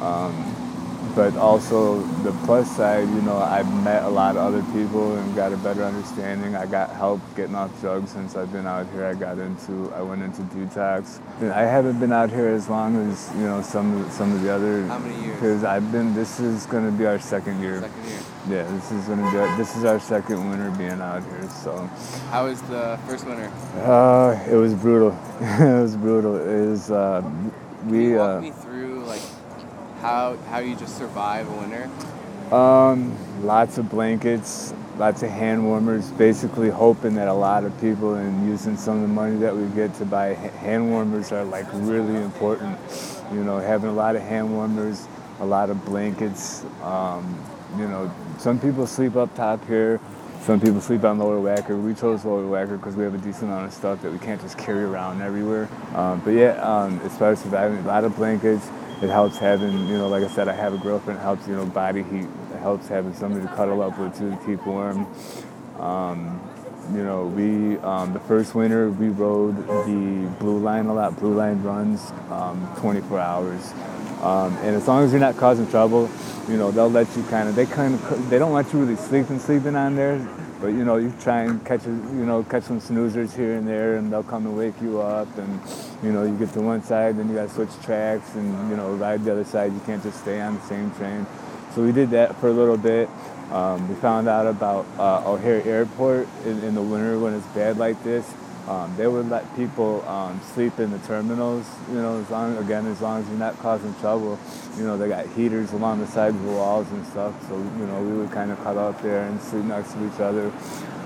Um, 0.00 0.69
but 1.14 1.36
also 1.36 2.00
the 2.22 2.32
plus 2.44 2.76
side, 2.76 3.08
you 3.08 3.22
know, 3.22 3.36
I've 3.38 3.70
met 3.84 4.04
a 4.04 4.08
lot 4.08 4.36
of 4.36 4.42
other 4.42 4.62
people 4.72 5.16
and 5.16 5.34
got 5.34 5.52
a 5.52 5.56
better 5.56 5.84
understanding. 5.84 6.54
I 6.54 6.66
got 6.66 6.90
help 6.90 7.20
getting 7.34 7.54
off 7.54 7.78
drugs 7.80 8.10
since 8.10 8.36
I've 8.36 8.52
been 8.52 8.66
out 8.66 8.86
here. 8.92 9.04
I 9.04 9.14
got 9.14 9.38
into, 9.38 9.92
I 9.94 10.02
went 10.02 10.22
into 10.22 10.42
detox. 10.42 11.20
I 11.42 11.62
haven't 11.62 11.98
been 11.98 12.12
out 12.12 12.30
here 12.30 12.48
as 12.48 12.68
long 12.68 12.96
as 13.10 13.30
you 13.34 13.42
know 13.42 13.62
some 13.62 14.00
of 14.00 14.12
some 14.12 14.32
of 14.32 14.42
the 14.42 14.52
other. 14.52 14.86
How 14.86 14.98
many 14.98 15.24
years? 15.24 15.34
Because 15.34 15.64
I've 15.64 15.90
been. 15.90 16.14
This 16.14 16.40
is 16.40 16.66
going 16.66 16.84
to 16.84 16.92
be 16.92 17.06
our 17.06 17.18
second 17.18 17.60
year. 17.60 17.80
Second 17.80 18.04
year. 18.08 18.20
Yeah, 18.48 18.62
this 18.74 18.90
is 18.92 19.06
going 19.06 19.18
to 19.18 19.30
be. 19.30 19.38
Our, 19.38 19.56
this 19.56 19.76
is 19.76 19.84
our 19.84 20.00
second 20.00 20.48
winter 20.48 20.70
being 20.78 21.00
out 21.00 21.22
here. 21.24 21.48
So. 21.50 21.86
How 22.30 22.46
was 22.46 22.60
the 22.62 22.98
first 23.06 23.26
winter? 23.26 23.50
Uh, 23.76 24.38
it 24.50 24.56
was 24.56 24.74
brutal. 24.74 25.10
it 25.40 25.82
was 25.82 25.96
brutal. 25.96 26.36
It 26.36 26.66
was. 26.68 26.90
Uh, 26.90 27.22
we. 27.86 28.16
Uh, 28.16 28.40
me 28.40 28.50
through 28.50 28.69
like 28.69 28.69
how 30.00 30.36
how 30.48 30.58
you 30.58 30.76
just 30.76 30.96
survive 30.96 31.48
a 31.48 31.56
winter? 31.56 31.90
Um, 32.54 33.14
lots 33.44 33.78
of 33.78 33.88
blankets, 33.88 34.74
lots 34.98 35.22
of 35.22 35.30
hand 35.30 35.64
warmers, 35.64 36.10
basically 36.12 36.68
hoping 36.68 37.14
that 37.14 37.28
a 37.28 37.32
lot 37.32 37.64
of 37.64 37.78
people 37.80 38.14
and 38.14 38.48
using 38.48 38.76
some 38.76 38.96
of 38.96 39.02
the 39.02 39.08
money 39.08 39.36
that 39.38 39.54
we 39.54 39.68
get 39.74 39.94
to 39.94 40.04
buy 40.04 40.34
hand 40.34 40.90
warmers 40.90 41.30
are 41.30 41.44
like 41.44 41.66
really 41.74 42.16
important. 42.16 42.78
You 43.32 43.44
know, 43.44 43.58
having 43.58 43.90
a 43.90 43.92
lot 43.92 44.16
of 44.16 44.22
hand 44.22 44.52
warmers, 44.52 45.06
a 45.38 45.46
lot 45.46 45.70
of 45.70 45.84
blankets. 45.84 46.64
Um, 46.82 47.38
you 47.78 47.86
know, 47.86 48.12
some 48.38 48.58
people 48.58 48.86
sleep 48.86 49.14
up 49.14 49.32
top 49.36 49.64
here. 49.66 50.00
some 50.42 50.60
people 50.60 50.80
sleep 50.80 51.04
on 51.04 51.18
lower 51.18 51.38
Wacker. 51.38 51.80
We 51.80 51.94
chose 51.94 52.24
lower 52.24 52.42
Wacker 52.42 52.76
because 52.76 52.96
we 52.96 53.04
have 53.04 53.14
a 53.14 53.18
decent 53.18 53.44
amount 53.44 53.66
of 53.66 53.72
stuff 53.72 54.02
that 54.02 54.10
we 54.10 54.18
can't 54.18 54.40
just 54.40 54.58
carry 54.58 54.82
around 54.82 55.22
everywhere. 55.22 55.68
Um, 55.94 56.20
but 56.24 56.32
yeah, 56.32 56.60
um, 56.62 56.98
as 57.04 57.16
far 57.16 57.30
as 57.30 57.40
surviving, 57.40 57.78
a 57.78 57.86
lot 57.86 58.02
of 58.02 58.16
blankets. 58.16 58.68
It 59.02 59.08
helps 59.08 59.38
having, 59.38 59.88
you 59.88 59.96
know, 59.96 60.08
like 60.08 60.22
I 60.22 60.28
said, 60.28 60.48
I 60.48 60.52
have 60.52 60.74
a 60.74 60.78
girlfriend. 60.78 61.20
It 61.20 61.22
helps, 61.22 61.48
you 61.48 61.56
know, 61.56 61.64
body 61.64 62.02
heat. 62.02 62.26
It 62.52 62.58
helps 62.60 62.88
having 62.88 63.14
somebody 63.14 63.46
to 63.46 63.54
cuddle 63.54 63.80
up 63.80 63.98
with 63.98 64.18
to 64.18 64.38
keep 64.44 64.66
warm. 64.66 65.06
Um, 65.78 66.40
you 66.94 67.02
know, 67.02 67.26
we 67.26 67.78
um, 67.78 68.12
the 68.12 68.20
first 68.20 68.54
winter 68.54 68.90
we 68.90 69.08
rode 69.08 69.56
the 69.86 70.28
blue 70.38 70.58
line 70.58 70.86
a 70.86 70.94
lot. 70.94 71.16
Blue 71.18 71.34
line 71.34 71.62
runs 71.62 72.12
um, 72.30 72.70
24 72.78 73.18
hours, 73.18 73.72
um, 74.22 74.56
and 74.58 74.76
as 74.76 74.86
long 74.88 75.04
as 75.04 75.12
you're 75.12 75.20
not 75.20 75.36
causing 75.36 75.68
trouble, 75.70 76.10
you 76.48 76.56
know 76.56 76.70
they'll 76.70 76.90
let 76.90 77.14
you 77.16 77.22
kind 77.24 77.48
of. 77.48 77.54
They 77.54 77.66
kind 77.66 77.94
of 77.94 78.30
they 78.30 78.38
don't 78.38 78.50
want 78.52 78.72
you 78.72 78.80
really 78.80 78.96
sleeping 78.96 79.38
sleeping 79.38 79.76
on 79.76 79.94
there, 79.94 80.26
but 80.60 80.68
you 80.68 80.84
know 80.84 80.96
you 80.96 81.12
try 81.20 81.42
and 81.42 81.64
catch 81.64 81.86
you 81.86 82.26
know 82.26 82.42
catch 82.44 82.64
some 82.64 82.80
snoozers 82.80 83.34
here 83.34 83.54
and 83.54 83.66
there, 83.66 83.96
and 83.96 84.12
they'll 84.12 84.22
come 84.22 84.46
and 84.46 84.56
wake 84.56 84.80
you 84.80 85.00
up, 85.00 85.28
and 85.38 85.60
you 86.02 86.12
know 86.12 86.24
you 86.24 86.36
get 86.36 86.52
to 86.52 86.60
one 86.60 86.82
side, 86.82 87.18
then 87.18 87.28
you 87.28 87.34
got 87.34 87.48
to 87.48 87.54
switch 87.54 87.70
tracks, 87.82 88.34
and 88.34 88.70
you 88.70 88.76
know 88.76 88.92
ride 88.94 89.24
the 89.24 89.32
other 89.32 89.44
side. 89.44 89.72
You 89.72 89.80
can't 89.86 90.02
just 90.02 90.20
stay 90.20 90.40
on 90.40 90.54
the 90.54 90.62
same 90.62 90.90
train. 90.92 91.26
So 91.74 91.82
we 91.82 91.92
did 91.92 92.10
that 92.10 92.36
for 92.36 92.48
a 92.48 92.52
little 92.52 92.76
bit. 92.76 93.08
Um, 93.50 93.88
we 93.88 93.94
found 93.96 94.28
out 94.28 94.46
about 94.46 94.86
uh, 94.98 95.28
O'Hare 95.28 95.62
Airport 95.66 96.28
in, 96.44 96.62
in, 96.62 96.74
the 96.74 96.82
winter 96.82 97.18
when 97.18 97.34
it's 97.34 97.46
bad 97.48 97.78
like 97.78 98.02
this. 98.04 98.28
Um, 98.68 98.94
they 98.96 99.06
would 99.06 99.28
let 99.28 99.56
people 99.56 100.06
um, 100.08 100.40
sleep 100.54 100.78
in 100.78 100.90
the 100.90 100.98
terminals, 101.00 101.66
you 101.88 101.96
know, 101.96 102.20
as 102.20 102.30
long, 102.30 102.56
again, 102.58 102.86
as 102.86 103.00
long 103.00 103.20
as 103.20 103.28
you're 103.28 103.38
not 103.38 103.58
causing 103.58 103.94
trouble. 103.96 104.38
You 104.76 104.84
know, 104.84 104.96
they 104.96 105.08
got 105.08 105.26
heaters 105.28 105.72
along 105.72 106.00
the 106.00 106.06
sides 106.06 106.36
of 106.36 106.44
the 106.44 106.52
walls 106.52 106.88
and 106.90 107.04
stuff, 107.06 107.34
so, 107.48 107.56
you 107.56 107.86
know, 107.86 108.00
we 108.02 108.12
would 108.18 108.30
kind 108.30 108.50
of 108.50 108.62
cuddle 108.62 108.86
up 108.86 109.02
there 109.02 109.24
and 109.24 109.40
sleep 109.40 109.64
next 109.64 109.92
to 109.94 110.06
each 110.06 110.20
other. 110.20 110.52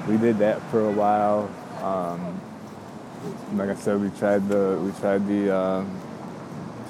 We 0.09 0.19
did 0.19 0.39
that 0.39 0.61
for 0.71 0.87
a 0.87 0.93
while. 0.93 1.51
Um, 1.81 2.41
like 3.57 3.71
I 3.71 3.75
said, 3.75 4.01
we 4.01 4.11
tried 4.11 4.47
the, 4.49 4.79
we 4.83 4.91
tried 5.01 5.27
the 5.27 5.55
uh, 5.55 5.85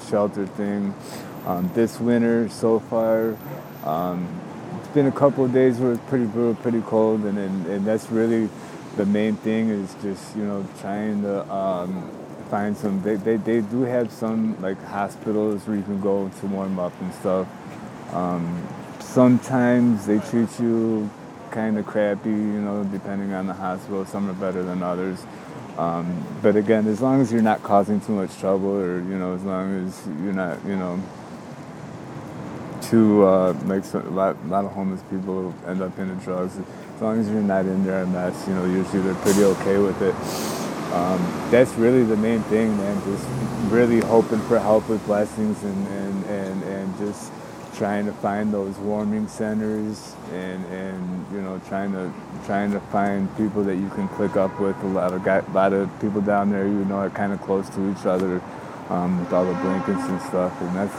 shelter 0.09 0.45
thing. 0.45 0.93
Um, 1.45 1.71
this 1.73 1.99
winter 1.99 2.49
so 2.49 2.79
far, 2.79 3.37
um, 3.85 4.27
it's 4.79 4.89
been 4.89 5.05
a 5.07 5.11
couple 5.11 5.45
of 5.45 5.53
days 5.53 5.77
where 5.77 5.93
it's 5.93 6.01
pretty 6.09 6.25
brutal, 6.25 6.55
pretty 6.55 6.81
cold, 6.81 7.23
and, 7.23 7.37
and, 7.37 7.67
and 7.67 7.85
that's 7.85 8.09
really 8.09 8.49
the 8.95 9.05
main 9.05 9.35
thing 9.35 9.69
is 9.69 9.93
just 10.01 10.35
you 10.35 10.43
know 10.43 10.65
trying 10.79 11.21
to 11.23 11.51
um, 11.51 12.09
find 12.49 12.75
some. 12.77 13.01
They, 13.01 13.15
they, 13.15 13.37
they 13.37 13.61
do 13.61 13.81
have 13.81 14.11
some 14.11 14.59
like 14.61 14.81
hospitals 14.85 15.67
where 15.67 15.77
you 15.77 15.83
can 15.83 16.01
go 16.01 16.29
to 16.29 16.45
warm 16.47 16.79
up 16.79 16.93
and 17.01 17.13
stuff. 17.15 17.47
Um, 18.13 18.67
sometimes 18.99 20.05
they 20.05 20.19
treat 20.19 20.59
you 20.59 21.09
kind 21.51 21.77
of 21.77 21.85
crappy, 21.85 22.29
you 22.29 22.61
know, 22.61 22.83
depending 22.83 23.33
on 23.33 23.47
the 23.47 23.53
hospital. 23.53 24.05
Some 24.05 24.29
are 24.29 24.33
better 24.33 24.63
than 24.63 24.83
others. 24.83 25.25
Um, 25.77 26.25
but 26.41 26.55
again, 26.55 26.87
as 26.87 27.01
long 27.01 27.21
as 27.21 27.31
you're 27.31 27.41
not 27.41 27.61
causing 27.63 27.99
too 27.99 28.13
much 28.13 28.37
trouble, 28.37 28.75
or 28.75 28.99
you 28.99 29.17
know, 29.17 29.35
as 29.35 29.43
long 29.43 29.85
as 29.85 30.07
you're 30.23 30.33
not, 30.33 30.63
you 30.65 30.75
know, 30.75 31.01
to 32.83 33.25
uh, 33.25 33.53
like 33.65 33.83
so, 33.83 33.99
a, 33.99 34.09
lot, 34.09 34.37
a 34.43 34.47
lot 34.47 34.65
of 34.65 34.71
homeless 34.71 35.01
people 35.09 35.53
end 35.67 35.81
up 35.81 35.97
into 35.99 36.15
drugs. 36.23 36.57
As 36.95 37.01
long 37.01 37.19
as 37.19 37.29
you're 37.29 37.41
not 37.41 37.65
in 37.65 37.83
there 37.83 38.03
a 38.03 38.07
mess, 38.07 38.47
you 38.47 38.53
know, 38.53 38.63
usually 38.65 39.01
they're 39.01 39.15
pretty 39.15 39.43
okay 39.43 39.77
with 39.77 40.01
it. 40.01 40.15
Um, 40.93 41.19
that's 41.51 41.73
really 41.73 42.03
the 42.03 42.15
main 42.15 42.41
thing, 42.43 42.77
man. 42.77 43.03
Just 43.03 43.27
really 43.69 43.99
hoping 43.99 44.39
for 44.47 44.57
help 44.59 44.87
with 44.87 45.05
blessings 45.05 45.61
and, 45.63 45.87
and, 45.87 46.25
and, 46.25 46.63
and 46.63 46.97
just 46.97 47.33
trying 47.75 48.05
to 48.05 48.13
find 48.13 48.53
those 48.53 48.77
warming 48.77 49.27
centers 49.27 50.15
and, 50.31 50.63
and 50.67 51.25
you 51.33 51.41
know 51.41 51.59
trying 51.67 51.91
to 51.91 52.13
trying 52.45 52.71
to 52.71 52.79
find 52.79 53.35
people 53.35 53.61
that 53.65 53.75
you 53.75 53.89
can 53.89 54.07
click 54.09 54.37
up 54.37 54.57
with. 54.61 54.81
A 54.83 54.87
lot 54.87 55.11
of 55.11 55.21
guy, 55.23 55.39
a 55.39 55.51
lot 55.51 55.73
of 55.73 55.89
people 55.99 56.21
down 56.21 56.49
there 56.49 56.65
you 56.65 56.85
know 56.85 56.95
are 56.95 57.09
kind 57.09 57.33
of 57.33 57.41
close 57.41 57.67
to 57.71 57.91
each 57.91 58.05
other 58.05 58.41
um, 58.89 59.19
with 59.19 59.33
all 59.33 59.45
the 59.45 59.53
blankets 59.55 60.07
and 60.07 60.21
stuff, 60.21 60.61
and 60.61 60.73
that's 60.73 60.95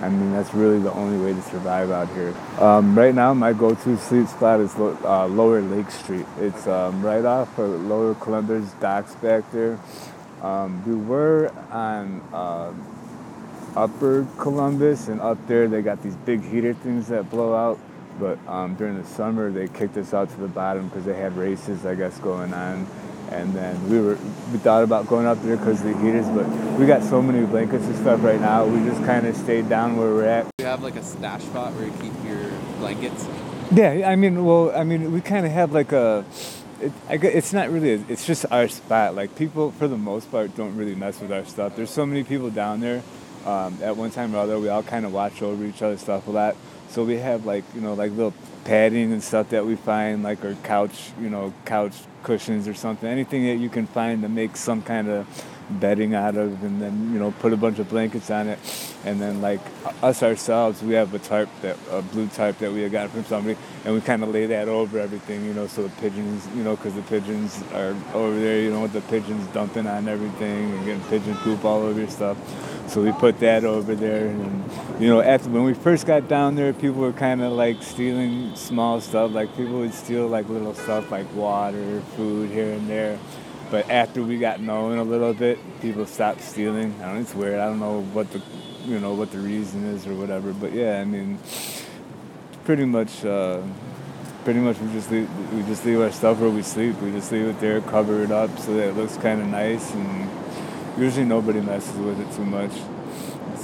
I 0.00 0.08
mean, 0.08 0.32
that's 0.32 0.54
really 0.54 0.78
the 0.78 0.92
only 0.92 1.18
way 1.22 1.34
to 1.34 1.42
survive 1.42 1.90
out 1.90 2.08
here. 2.14 2.34
Um, 2.58 2.96
right 2.96 3.14
now, 3.14 3.34
my 3.34 3.52
go-to 3.52 3.98
sleep 3.98 4.28
spot 4.28 4.60
is 4.60 4.74
uh, 4.76 5.26
Lower 5.26 5.60
Lake 5.60 5.90
Street. 5.90 6.24
It's 6.38 6.66
um, 6.66 7.04
right 7.04 7.24
off 7.24 7.58
of 7.58 7.82
Lower 7.82 8.14
Columbus 8.14 8.70
docks 8.80 9.14
back 9.16 9.50
there. 9.52 9.78
Um, 10.40 10.82
we 10.86 10.96
were 10.96 11.52
on 11.70 12.22
uh, 12.32 12.72
Upper 13.76 14.26
Columbus, 14.38 15.08
and 15.08 15.20
up 15.20 15.38
there 15.46 15.68
they 15.68 15.82
got 15.82 16.02
these 16.02 16.16
big 16.16 16.42
heater 16.42 16.72
things 16.72 17.08
that 17.08 17.30
blow 17.30 17.54
out. 17.54 17.78
But 18.18 18.38
um, 18.48 18.76
during 18.76 18.96
the 18.96 19.06
summer, 19.06 19.50
they 19.50 19.68
kicked 19.68 19.98
us 19.98 20.14
out 20.14 20.30
to 20.30 20.36
the 20.36 20.48
bottom 20.48 20.88
because 20.88 21.04
they 21.04 21.14
had 21.14 21.36
races, 21.36 21.84
I 21.84 21.94
guess, 21.94 22.18
going 22.20 22.54
on 22.54 22.86
and 23.30 23.52
then 23.54 23.88
we 23.88 24.00
were 24.00 24.18
we 24.52 24.58
thought 24.58 24.82
about 24.82 25.06
going 25.06 25.26
up 25.26 25.40
there 25.42 25.56
because 25.56 25.80
of 25.80 25.86
the 25.86 25.98
heaters, 25.98 26.26
but 26.28 26.46
we 26.78 26.86
got 26.86 27.02
so 27.02 27.22
many 27.22 27.46
blankets 27.46 27.84
and 27.84 27.96
stuff 27.96 28.22
right 28.22 28.40
now. 28.40 28.66
We 28.66 28.84
just 28.88 29.02
kind 29.04 29.26
of 29.26 29.36
stayed 29.36 29.68
down 29.68 29.96
where 29.96 30.10
we're 30.10 30.24
at. 30.24 30.50
You 30.58 30.66
have 30.66 30.82
like 30.82 30.96
a 30.96 31.02
stash 31.02 31.42
spot 31.42 31.72
where 31.74 31.86
you 31.86 31.92
keep 32.00 32.12
your 32.24 32.50
blankets. 32.78 33.26
Yeah, 33.72 34.08
I 34.10 34.16
mean, 34.16 34.44
well, 34.44 34.76
I 34.76 34.82
mean, 34.82 35.12
we 35.12 35.20
kind 35.20 35.46
of 35.46 35.52
have 35.52 35.72
like 35.72 35.92
a. 35.92 36.24
It, 36.80 36.92
I, 37.08 37.14
it's 37.14 37.52
not 37.52 37.70
really. 37.70 37.94
A, 37.94 38.04
it's 38.08 38.26
just 38.26 38.46
our 38.50 38.66
spot. 38.68 39.14
Like 39.14 39.36
people, 39.36 39.70
for 39.72 39.86
the 39.86 39.98
most 39.98 40.30
part, 40.30 40.56
don't 40.56 40.76
really 40.76 40.94
mess 40.94 41.20
with 41.20 41.30
our 41.30 41.44
stuff. 41.44 41.76
There's 41.76 41.90
so 41.90 42.04
many 42.04 42.24
people 42.24 42.50
down 42.50 42.80
there. 42.80 43.02
Um, 43.46 43.78
at 43.80 43.96
one 43.96 44.10
time 44.10 44.34
or 44.34 44.38
other, 44.38 44.58
we 44.58 44.68
all 44.68 44.82
kind 44.82 45.06
of 45.06 45.12
watch 45.12 45.40
over 45.40 45.64
each 45.64 45.80
other's 45.82 46.00
stuff 46.00 46.26
a 46.26 46.30
lot. 46.30 46.56
So 46.90 47.04
we 47.04 47.18
have 47.18 47.46
like 47.46 47.64
you 47.74 47.80
know 47.80 47.94
like 47.94 48.10
little 48.10 48.34
padding 48.64 49.12
and 49.12 49.22
stuff 49.22 49.50
that 49.50 49.64
we 49.64 49.76
find, 49.76 50.22
like 50.22 50.44
our 50.44 50.54
couch, 50.62 51.10
you 51.20 51.30
know, 51.30 51.52
couch 51.64 51.94
cushions 52.22 52.68
or 52.68 52.74
something, 52.74 53.08
anything 53.08 53.46
that 53.46 53.56
you 53.56 53.68
can 53.68 53.86
find 53.86 54.22
to 54.22 54.28
make 54.28 54.56
some 54.56 54.82
kind 54.82 55.08
of 55.08 55.26
bedding 55.78 56.14
out 56.14 56.36
of, 56.36 56.62
and 56.62 56.80
then 56.80 57.12
you 57.12 57.18
know 57.18 57.30
put 57.38 57.52
a 57.52 57.56
bunch 57.56 57.78
of 57.78 57.88
blankets 57.88 58.30
on 58.30 58.48
it, 58.48 58.58
and 59.04 59.20
then 59.20 59.40
like 59.40 59.60
us 60.02 60.22
ourselves, 60.22 60.82
we 60.82 60.94
have 60.94 61.14
a 61.14 61.18
tarp 61.18 61.48
that 61.62 61.76
a 61.90 62.02
blue 62.02 62.26
tarp 62.28 62.58
that 62.58 62.72
we 62.72 62.82
had 62.82 62.92
gotten 62.92 63.10
from 63.10 63.24
somebody, 63.24 63.56
and 63.84 63.94
we 63.94 64.00
kind 64.00 64.22
of 64.22 64.30
lay 64.30 64.46
that 64.46 64.68
over 64.68 64.98
everything, 64.98 65.44
you 65.44 65.54
know, 65.54 65.66
so 65.66 65.82
the 65.82 65.88
pigeons, 66.00 66.48
you 66.54 66.62
know, 66.62 66.76
because 66.76 66.94
the 66.94 67.02
pigeons 67.02 67.62
are 67.72 67.94
over 68.14 68.38
there, 68.38 68.60
you 68.60 68.70
know, 68.70 68.82
with 68.82 68.92
the 68.92 69.00
pigeons 69.02 69.46
dumping 69.48 69.86
on 69.86 70.08
everything 70.08 70.72
and 70.72 70.84
getting 70.84 71.02
pigeon 71.04 71.36
poop 71.36 71.64
all 71.64 71.80
over 71.80 72.00
your 72.00 72.08
stuff. 72.08 72.36
So 72.88 73.02
we 73.02 73.12
put 73.12 73.38
that 73.38 73.64
over 73.64 73.94
there, 73.94 74.26
and 74.26 74.64
you 75.00 75.08
know, 75.08 75.20
after 75.20 75.48
when 75.48 75.62
we 75.62 75.74
first 75.74 76.06
got 76.06 76.26
down 76.26 76.56
there, 76.56 76.72
people 76.72 77.00
were 77.00 77.12
kind 77.12 77.40
of 77.40 77.52
like 77.52 77.82
stealing 77.82 78.56
small 78.56 79.00
stuff. 79.00 79.30
Like 79.30 79.56
people 79.56 79.78
would 79.78 79.94
steal 79.94 80.26
like 80.26 80.48
little 80.48 80.74
stuff 80.74 81.10
like 81.10 81.32
water, 81.34 82.00
food 82.16 82.50
here 82.50 82.72
and 82.72 82.88
there. 82.90 83.18
But 83.70 83.88
after 83.88 84.22
we 84.22 84.38
got 84.38 84.60
known 84.60 84.98
a 84.98 85.04
little 85.04 85.32
bit, 85.32 85.58
people 85.80 86.06
stopped 86.06 86.42
stealing. 86.42 86.94
I 87.02 87.12
don't. 87.12 87.18
It's 87.18 87.34
weird. 87.34 87.60
I 87.60 87.66
don't 87.66 87.78
know 87.78 88.02
what 88.02 88.30
the, 88.32 88.42
you 88.84 88.98
know, 88.98 89.14
what 89.14 89.30
the 89.30 89.38
reason 89.38 89.86
is 89.86 90.06
or 90.06 90.14
whatever. 90.14 90.52
But 90.52 90.72
yeah, 90.72 91.00
I 91.00 91.04
mean, 91.04 91.38
pretty 92.64 92.84
much. 92.84 93.24
Uh, 93.24 93.62
pretty 94.44 94.60
much 94.60 94.78
we 94.78 94.90
just 94.92 95.10
leave, 95.10 95.52
we 95.52 95.62
just 95.64 95.84
leave 95.84 96.00
our 96.00 96.10
stuff 96.10 96.38
where 96.38 96.50
we 96.50 96.62
sleep. 96.62 97.00
We 97.02 97.10
just 97.12 97.30
leave 97.30 97.46
it 97.46 97.60
there, 97.60 97.80
cover 97.82 98.22
it 98.22 98.30
up 98.30 98.58
so 98.58 98.74
that 98.74 98.88
it 98.88 98.96
looks 98.96 99.16
kind 99.18 99.40
of 99.40 99.46
nice 99.46 99.92
and 99.92 100.30
usually 100.98 101.26
nobody 101.26 101.60
messes 101.60 101.96
with 101.96 102.18
it 102.20 102.34
too 102.34 102.44
much. 102.44 102.72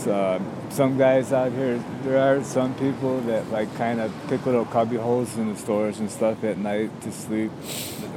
Uh, 0.04 0.40
some 0.70 0.98
guys 0.98 1.32
out 1.32 1.52
here, 1.52 1.82
there 2.02 2.18
are 2.18 2.42
some 2.42 2.74
people 2.74 3.20
that 3.22 3.48
like 3.50 3.72
kind 3.76 4.00
of 4.00 4.12
pick 4.28 4.44
little 4.44 4.64
cubby 4.64 4.96
holes 4.96 5.36
in 5.36 5.52
the 5.52 5.58
stores 5.58 6.00
and 6.00 6.10
stuff 6.10 6.42
at 6.42 6.58
night 6.58 6.90
to 7.02 7.12
sleep. 7.12 7.52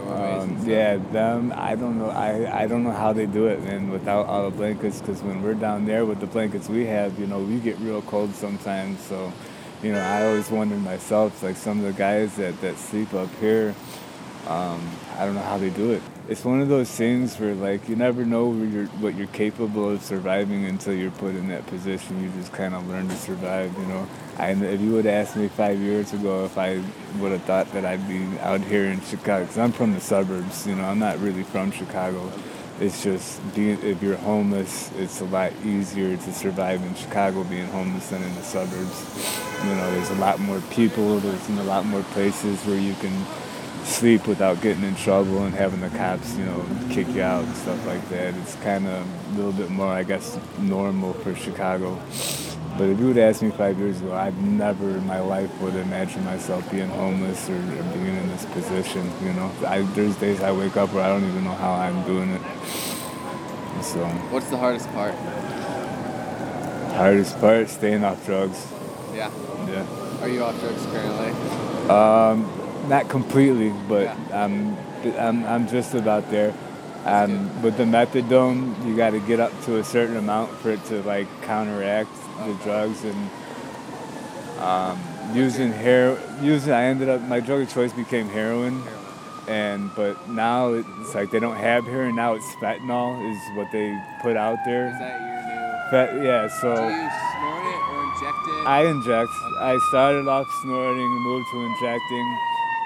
Um, 0.07 0.59
yeah, 0.65 0.97
them. 0.97 1.53
I 1.55 1.75
don't 1.75 1.99
know. 1.99 2.09
I, 2.09 2.63
I 2.63 2.67
don't 2.67 2.83
know 2.83 2.91
how 2.91 3.13
they 3.13 3.27
do 3.27 3.47
it, 3.47 3.63
man, 3.63 3.91
without 3.91 4.25
all 4.25 4.49
the 4.49 4.55
blankets. 4.55 4.99
Because 4.99 5.21
when 5.21 5.43
we're 5.43 5.53
down 5.53 5.85
there 5.85 6.05
with 6.05 6.19
the 6.19 6.27
blankets 6.27 6.67
we 6.67 6.85
have, 6.87 7.19
you 7.19 7.27
know, 7.27 7.39
we 7.39 7.59
get 7.59 7.77
real 7.79 8.01
cold 8.01 8.33
sometimes. 8.33 8.99
So, 9.01 9.31
you 9.83 9.91
know, 9.91 10.01
I 10.01 10.25
always 10.25 10.49
wonder 10.49 10.75
myself, 10.75 11.43
like 11.43 11.55
some 11.55 11.79
of 11.79 11.85
the 11.85 11.93
guys 11.93 12.35
that, 12.37 12.59
that 12.61 12.77
sleep 12.77 13.13
up 13.13 13.29
here, 13.39 13.75
um, 14.47 14.81
I 15.17 15.25
don't 15.25 15.35
know 15.35 15.41
how 15.41 15.57
they 15.57 15.69
do 15.69 15.91
it 15.91 16.01
it's 16.29 16.45
one 16.45 16.61
of 16.61 16.69
those 16.69 16.91
things 16.91 17.39
where 17.39 17.55
like 17.55 17.89
you 17.89 17.95
never 17.95 18.23
know 18.23 18.53
you're, 18.53 18.85
what 19.01 19.15
you're 19.15 19.25
capable 19.27 19.89
of 19.89 20.03
surviving 20.03 20.63
until 20.65 20.93
you're 20.93 21.09
put 21.09 21.33
in 21.33 21.47
that 21.47 21.65
position. 21.65 22.21
You 22.21 22.29
just 22.39 22.53
kind 22.53 22.75
of 22.75 22.87
learn 22.87 23.07
to 23.07 23.15
survive, 23.15 23.75
you 23.79 23.85
know. 23.87 24.07
I, 24.37 24.51
if 24.51 24.79
you 24.79 24.91
would 24.93 25.05
have 25.05 25.27
asked 25.27 25.35
me 25.35 25.47
five 25.47 25.79
years 25.79 26.13
ago 26.13 26.45
if 26.45 26.55
I 26.55 26.83
would 27.17 27.31
have 27.31 27.41
thought 27.43 27.71
that 27.73 27.83
I'd 27.83 28.07
be 28.07 28.23
out 28.41 28.61
here 28.61 28.85
in 28.85 29.01
Chicago, 29.01 29.41
because 29.45 29.57
I'm 29.57 29.71
from 29.71 29.95
the 29.95 29.99
suburbs, 29.99 30.67
you 30.67 30.75
know, 30.75 30.83
I'm 30.83 30.99
not 30.99 31.17
really 31.17 31.41
from 31.41 31.71
Chicago. 31.71 32.31
It's 32.79 33.03
just 33.03 33.41
being 33.55 33.81
if 33.81 34.03
you're 34.03 34.15
homeless, 34.17 34.91
it's 34.97 35.21
a 35.21 35.25
lot 35.25 35.51
easier 35.65 36.15
to 36.15 36.31
survive 36.31 36.83
in 36.83 36.93
Chicago 36.93 37.43
being 37.43 37.67
homeless 37.69 38.07
than 38.11 38.21
in 38.21 38.35
the 38.35 38.43
suburbs. 38.43 39.33
You 39.63 39.73
know, 39.73 39.91
there's 39.95 40.11
a 40.11 40.21
lot 40.21 40.39
more 40.39 40.61
people. 40.69 41.19
There's 41.19 41.49
a 41.49 41.63
lot 41.63 41.85
more 41.85 42.03
places 42.03 42.63
where 42.65 42.79
you 42.79 42.93
can 43.01 43.25
sleep 43.83 44.27
without 44.27 44.61
getting 44.61 44.83
in 44.83 44.95
trouble 44.95 45.43
and 45.43 45.53
having 45.53 45.81
the 45.81 45.89
cops, 45.89 46.35
you 46.35 46.45
know, 46.45 46.65
kick 46.89 47.07
you 47.09 47.21
out 47.21 47.43
and 47.43 47.55
stuff 47.55 47.85
like 47.85 48.07
that. 48.09 48.33
It's 48.35 48.55
kind 48.55 48.87
of 48.87 49.05
a 49.33 49.35
little 49.35 49.51
bit 49.51 49.69
more, 49.69 49.87
I 49.87 50.03
guess, 50.03 50.37
normal 50.59 51.13
for 51.13 51.35
Chicago. 51.35 51.99
But 52.77 52.89
if 52.89 52.99
you 52.99 53.07
would 53.07 53.17
ask 53.17 53.41
me 53.41 53.49
five 53.51 53.77
years 53.77 53.99
ago, 53.99 54.13
I'd 54.13 54.37
never 54.41 54.89
in 54.89 55.05
my 55.05 55.19
life 55.19 55.49
would 55.59 55.75
imagine 55.75 56.23
myself 56.23 56.69
being 56.71 56.87
homeless 56.87 57.49
or, 57.49 57.55
or 57.55 57.83
being 57.93 58.15
in 58.15 58.29
this 58.29 58.45
position. 58.45 59.11
You 59.21 59.33
know, 59.33 59.51
I, 59.67 59.81
there's 59.81 60.15
days 60.15 60.41
I 60.41 60.51
wake 60.51 60.77
up 60.77 60.93
where 60.93 61.03
I 61.03 61.09
don't 61.09 61.27
even 61.27 61.43
know 61.43 61.55
how 61.55 61.73
I'm 61.73 62.05
doing 62.05 62.29
it. 62.29 62.41
So. 63.83 64.05
What's 64.31 64.49
the 64.49 64.57
hardest 64.57 64.87
part? 64.93 65.13
Hardest 66.95 67.39
part, 67.39 67.69
staying 67.69 68.03
off 68.03 68.25
drugs. 68.25 68.65
Yeah. 69.13 69.31
Yeah. 69.67 70.21
Are 70.21 70.29
you 70.29 70.43
off 70.43 70.59
drugs 70.59 70.85
currently? 70.85 71.31
Um, 71.89 72.58
not 72.89 73.07
completely, 73.07 73.69
but 73.87 74.03
Yeah. 74.03 74.43
I'm, 74.43 74.77
I'm, 75.17 75.45
I'm 75.45 75.67
just 75.67 75.93
about 75.93 76.29
there. 76.31 76.53
Um, 77.05 77.61
with 77.61 77.77
the 77.77 77.85
methadone, 77.85 78.85
you 78.85 78.95
got 78.97 79.11
to 79.11 79.19
get 79.19 79.39
up 79.39 79.53
to 79.63 79.77
a 79.77 79.83
certain 79.83 80.17
amount 80.17 80.51
for 80.57 80.71
it 80.71 80.83
to 80.85 81.01
like 81.03 81.27
counteract 81.43 82.09
the 82.45 82.53
drugs 82.63 83.03
and 83.05 83.29
um, 84.59 84.99
using 85.33 85.71
hair. 85.71 86.17
Using, 86.41 86.73
I 86.73 86.83
ended 86.85 87.07
up 87.07 87.21
my 87.21 87.39
drug 87.39 87.61
of 87.61 87.73
choice 87.73 87.93
became 87.93 88.27
heroin, 88.27 88.83
and 89.47 89.89
but 89.95 90.27
now 90.29 90.73
it's 90.73 91.15
like 91.15 91.31
they 91.31 91.39
don't 91.39 91.55
have 91.55 91.85
heroin. 91.85 92.15
Now 92.15 92.33
it's 92.33 92.45
fentanyl 92.61 93.15
is 93.31 93.57
what 93.57 93.71
they 93.71 93.97
put 94.21 94.35
out 94.35 94.57
there. 94.65 94.87
Is 94.91 94.99
that 94.99 95.21
your 95.21 95.39
new? 95.47 95.89
Fet, 95.91 96.23
yeah, 96.23 96.47
so. 96.59 96.75
Do 96.75 96.81
you 96.83 97.09
snort 97.31 97.65
it 97.65 97.81
or 97.89 98.03
inject 98.03 98.41
it? 98.47 98.67
I 98.67 98.85
inject. 98.85 99.31
I 99.59 99.79
started 99.89 100.27
off 100.27 100.47
snorting, 100.61 101.11
moved 101.23 101.47
to 101.51 101.57
injecting, 101.61 102.37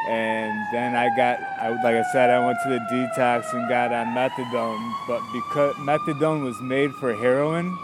and 0.07 0.65
then 0.73 0.95
I 0.95 1.15
got, 1.15 1.39
I, 1.59 1.69
like 1.69 1.95
I 1.95 2.03
said, 2.11 2.29
I 2.29 2.45
went 2.45 2.57
to 2.63 2.69
the 2.69 2.79
detox 2.91 3.53
and 3.53 3.67
got 3.69 3.91
on 3.91 4.07
methadone. 4.07 4.93
But 5.07 5.21
because 5.31 5.75
methadone 5.75 6.43
was 6.43 6.59
made 6.61 6.93
for 6.95 7.15
heroin, 7.15 7.77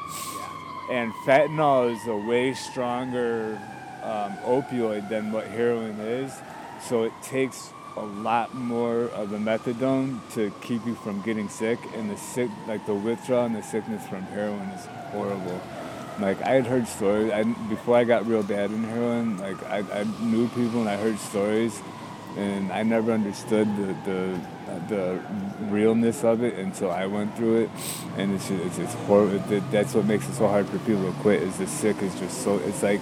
and 0.90 1.14
fentanyl 1.26 1.92
is 1.94 2.08
a 2.08 2.18
way 2.18 2.54
stronger 2.54 3.60
um, 4.04 4.34
opioid 4.44 5.08
than 5.10 5.32
what 5.32 5.48
heroin 5.48 6.00
is, 6.00 6.34
so 6.82 7.04
it 7.04 7.14
takes 7.22 7.72
a 7.96 8.04
lot 8.04 8.54
more 8.54 9.04
of 9.10 9.30
the 9.30 9.38
methadone 9.38 10.20
to 10.34 10.52
keep 10.62 10.86
you 10.86 10.96
from 10.96 11.22
getting 11.22 11.50
sick. 11.50 11.80
And 11.96 12.10
the 12.10 12.18
sick, 12.18 12.50
like 12.68 12.86
the 12.86 12.96
withdrawal 12.96 13.46
and 13.46 13.56
the 13.56 13.64
sickness 13.64 14.08
from 14.08 14.24
heroin 14.24 14.70
is 14.70 14.86
horrible. 15.12 15.62
Like 16.20 16.42
I 16.42 16.52
had 16.52 16.66
heard 16.66 16.88
stories 16.88 17.32
I, 17.32 17.44
before 17.44 17.96
I 17.96 18.04
got 18.04 18.26
real 18.28 18.44
bad 18.44 18.72
in 18.72 18.84
heroin. 18.84 19.38
Like 19.38 19.62
I, 19.64 19.80
I 19.80 20.04
knew 20.22 20.48
people 20.50 20.82
and 20.82 20.90
I 20.90 20.98
heard 20.98 21.18
stories, 21.20 21.82
and 22.38 22.72
I 22.72 22.84
never 22.84 23.12
understood 23.12 23.68
the 23.76 23.94
the, 24.06 24.40
the 24.88 25.22
realness 25.62 26.24
of 26.24 26.44
it 26.44 26.58
until 26.58 26.92
I 26.92 27.06
went 27.06 27.36
through 27.36 27.64
it. 27.64 27.70
And 28.18 28.34
it's 28.34 28.48
just, 28.48 28.64
it's, 28.64 28.78
it's 28.80 28.94
horrible. 29.06 29.40
That's 29.72 29.94
what 29.94 30.06
makes 30.06 30.28
it 30.28 30.34
so 30.34 30.48
hard 30.48 30.68
for 30.68 30.80
people 30.80 31.12
to 31.12 31.18
quit. 31.20 31.42
Is 31.42 31.58
the 31.58 31.68
sick 31.68 32.02
is 32.02 32.18
just 32.20 32.42
so. 32.44 32.58
It's 32.60 32.84
like 32.84 33.02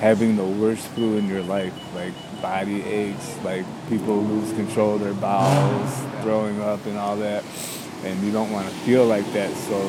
having 0.00 0.36
the 0.36 0.44
worst 0.44 0.86
flu 0.88 1.16
in 1.16 1.28
your 1.28 1.42
life. 1.42 1.74
Like 1.94 2.12
body 2.42 2.82
aches. 2.82 3.36
Like 3.44 3.64
people 3.88 4.22
lose 4.22 4.52
control 4.52 4.96
of 4.96 5.00
their 5.00 5.14
bowels, 5.14 6.22
throwing 6.22 6.60
up, 6.60 6.84
and 6.86 6.98
all 6.98 7.16
that. 7.16 7.44
And 8.04 8.22
you 8.22 8.32
don't 8.32 8.52
want 8.52 8.68
to 8.68 8.74
feel 8.80 9.06
like 9.06 9.24
that, 9.32 9.50
so 9.56 9.80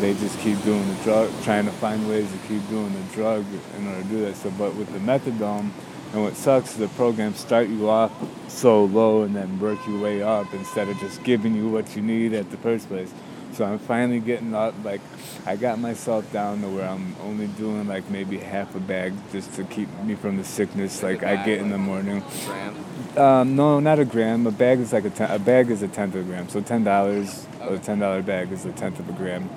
they 0.00 0.12
just 0.14 0.38
keep 0.40 0.62
doing 0.62 0.86
the 0.88 1.02
drug, 1.02 1.30
trying 1.42 1.64
to 1.64 1.72
find 1.72 2.06
ways 2.06 2.30
to 2.30 2.38
keep 2.48 2.68
doing 2.68 2.92
the 2.92 3.14
drug 3.14 3.46
in 3.78 3.88
order 3.88 4.02
to 4.02 4.08
do 4.08 4.20
that. 4.26 4.36
So, 4.36 4.50
but 4.58 4.74
with 4.74 4.92
the 4.92 4.98
methadone, 4.98 5.70
and 6.16 6.24
what 6.24 6.34
sucks, 6.34 6.72
is 6.72 6.78
the 6.78 6.88
programs 6.88 7.38
start 7.38 7.68
you 7.68 7.90
off 7.90 8.10
so 8.48 8.86
low 8.86 9.22
and 9.22 9.36
then 9.36 9.60
work 9.60 9.78
your 9.86 10.00
way 10.00 10.22
up 10.22 10.52
instead 10.54 10.88
of 10.88 10.98
just 10.98 11.22
giving 11.22 11.54
you 11.54 11.68
what 11.68 11.94
you 11.94 12.00
need 12.00 12.32
at 12.32 12.50
the 12.50 12.56
first 12.56 12.88
place. 12.88 13.12
So 13.52 13.66
I'm 13.66 13.78
finally 13.78 14.20
getting 14.20 14.54
up, 14.54 14.74
like, 14.82 15.02
I 15.44 15.56
got 15.56 15.78
myself 15.78 16.30
down 16.32 16.62
to 16.62 16.68
where 16.68 16.88
I'm 16.88 17.14
only 17.22 17.46
doing 17.46 17.86
like 17.86 18.08
maybe 18.10 18.38
half 18.38 18.74
a 18.74 18.80
bag 18.80 19.12
just 19.30 19.54
to 19.54 19.64
keep 19.64 19.88
me 20.04 20.14
from 20.14 20.38
the 20.38 20.44
sickness 20.44 21.02
Like 21.02 21.22
I 21.22 21.36
get 21.44 21.60
in 21.60 21.70
the 21.70 21.78
morning. 21.78 22.24
Gram. 22.46 22.76
Um, 23.16 23.56
no, 23.56 23.78
not 23.78 23.98
a 23.98 24.04
gram. 24.04 24.46
A 24.46 24.50
bag 24.50 24.80
is 24.80 24.92
like 24.92 25.04
a 25.04 25.10
ten, 25.10 25.30
a 25.30 25.38
bag 25.38 25.70
is 25.70 25.82
a 25.82 25.88
tenth 25.88 26.14
of 26.14 26.22
a 26.22 26.24
gram. 26.24 26.48
So 26.48 26.60
ten 26.60 26.82
dollars, 26.82 27.46
a 27.60 27.78
ten 27.78 27.98
dollar 27.98 28.22
bag 28.22 28.50
is 28.52 28.64
a 28.64 28.72
tenth 28.72 28.98
of 28.98 29.08
a 29.08 29.12
gram. 29.12 29.48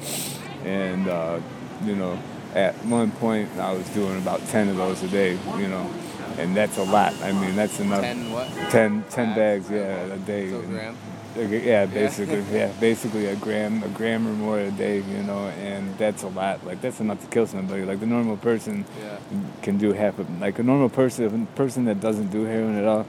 And 0.63 1.07
uh, 1.07 1.39
you 1.83 1.95
know, 1.95 2.19
at 2.53 2.75
one 2.85 3.11
point 3.11 3.49
I 3.57 3.73
was 3.73 3.87
doing 3.89 4.17
about 4.17 4.45
ten 4.47 4.69
of 4.69 4.77
those 4.77 5.01
a 5.01 5.07
day. 5.07 5.39
You 5.57 5.67
know, 5.67 5.91
and 6.37 6.55
that's 6.55 6.77
a 6.77 6.83
lot. 6.83 7.13
I 7.21 7.31
mean, 7.31 7.55
that's 7.55 7.79
enough. 7.79 8.01
Ten 8.01 8.31
what? 8.31 8.47
10, 8.69 9.03
10 9.09 9.35
Bags? 9.35 9.67
bags, 9.67 9.71
yeah, 9.71 10.13
a 10.13 10.17
day. 10.19 10.49
So 10.49 10.61
gram. 10.61 10.95
Yeah, 11.37 11.85
basically, 11.85 12.43
yeah, 12.51 12.71
basically 12.79 13.27
a 13.27 13.35
gram, 13.35 13.83
a 13.83 13.87
gram 13.89 14.27
or 14.27 14.31
more 14.33 14.59
a 14.59 14.71
day, 14.71 14.97
you 14.97 15.23
know, 15.23 15.47
and 15.61 15.95
that's 15.97 16.23
a 16.23 16.27
lot. 16.27 16.65
Like 16.65 16.81
that's 16.81 16.99
enough 16.99 17.21
to 17.21 17.27
kill 17.27 17.45
somebody. 17.47 17.85
Like 17.85 17.99
the 17.99 18.07
normal 18.07 18.35
person 18.37 18.83
Yeah. 18.99 19.17
can 19.61 19.77
do 19.77 19.93
half 19.93 20.17
a 20.19 20.25
like 20.41 20.59
a 20.59 20.63
normal 20.63 20.89
person, 20.89 21.25
a 21.51 21.55
person 21.55 21.85
that 21.85 22.01
doesn't 22.01 22.27
do 22.31 22.43
heroin 22.45 22.77
at 22.77 22.85
all, 22.85 23.05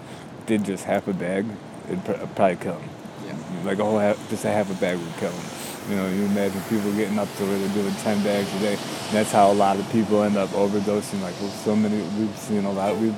did 0.47 0.65
just 0.65 0.85
half 0.85 1.09
a 1.09 1.13
bag, 1.15 1.47
it'd 1.89 2.05
pr- 2.05 2.13
probably 2.37 2.57
kill 2.57 2.75
him. 2.75 2.91
Yeah. 3.27 3.35
Like 3.65 3.79
a 3.79 3.85
whole 3.85 3.99
half, 3.99 4.17
just 4.31 4.45
a 4.45 4.51
half 4.51 4.71
a 4.71 4.75
bag 4.75 4.99
would 4.99 5.17
kill 5.17 5.33
him. 5.33 5.50
You 5.91 5.97
know, 5.97 6.09
you 6.09 6.25
imagine 6.27 6.63
people 6.69 6.93
getting 6.93 7.19
up 7.19 7.29
to 7.37 7.45
where 7.45 7.59
they're 7.59 7.75
doing 7.75 7.95
10 7.97 8.23
bags 8.23 8.55
a 8.55 8.59
day. 8.61 8.79
That's 9.11 9.33
how 9.33 9.51
a 9.51 9.53
lot 9.53 9.77
of 9.77 9.91
people 9.91 10.23
end 10.23 10.37
up 10.37 10.51
overdosing. 10.51 11.21
Like 11.21 11.35
well, 11.41 11.51
so 11.51 11.75
many, 11.75 12.01
we've 12.17 12.37
seen 12.39 12.65
a 12.65 12.71
lot. 12.73 12.97
We've 12.97 13.17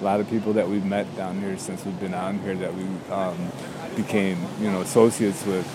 a 0.00 0.04
lot 0.04 0.20
of 0.20 0.28
people 0.28 0.52
that 0.54 0.68
we've 0.68 0.84
met 0.84 1.06
down 1.16 1.38
here 1.40 1.56
since 1.56 1.84
we've 1.84 1.98
been 2.00 2.14
out 2.14 2.34
here 2.36 2.54
that 2.56 2.74
we 2.74 2.84
um, 3.12 3.36
became, 3.94 4.38
you 4.60 4.70
know, 4.70 4.80
associates 4.80 5.44
with. 5.46 5.66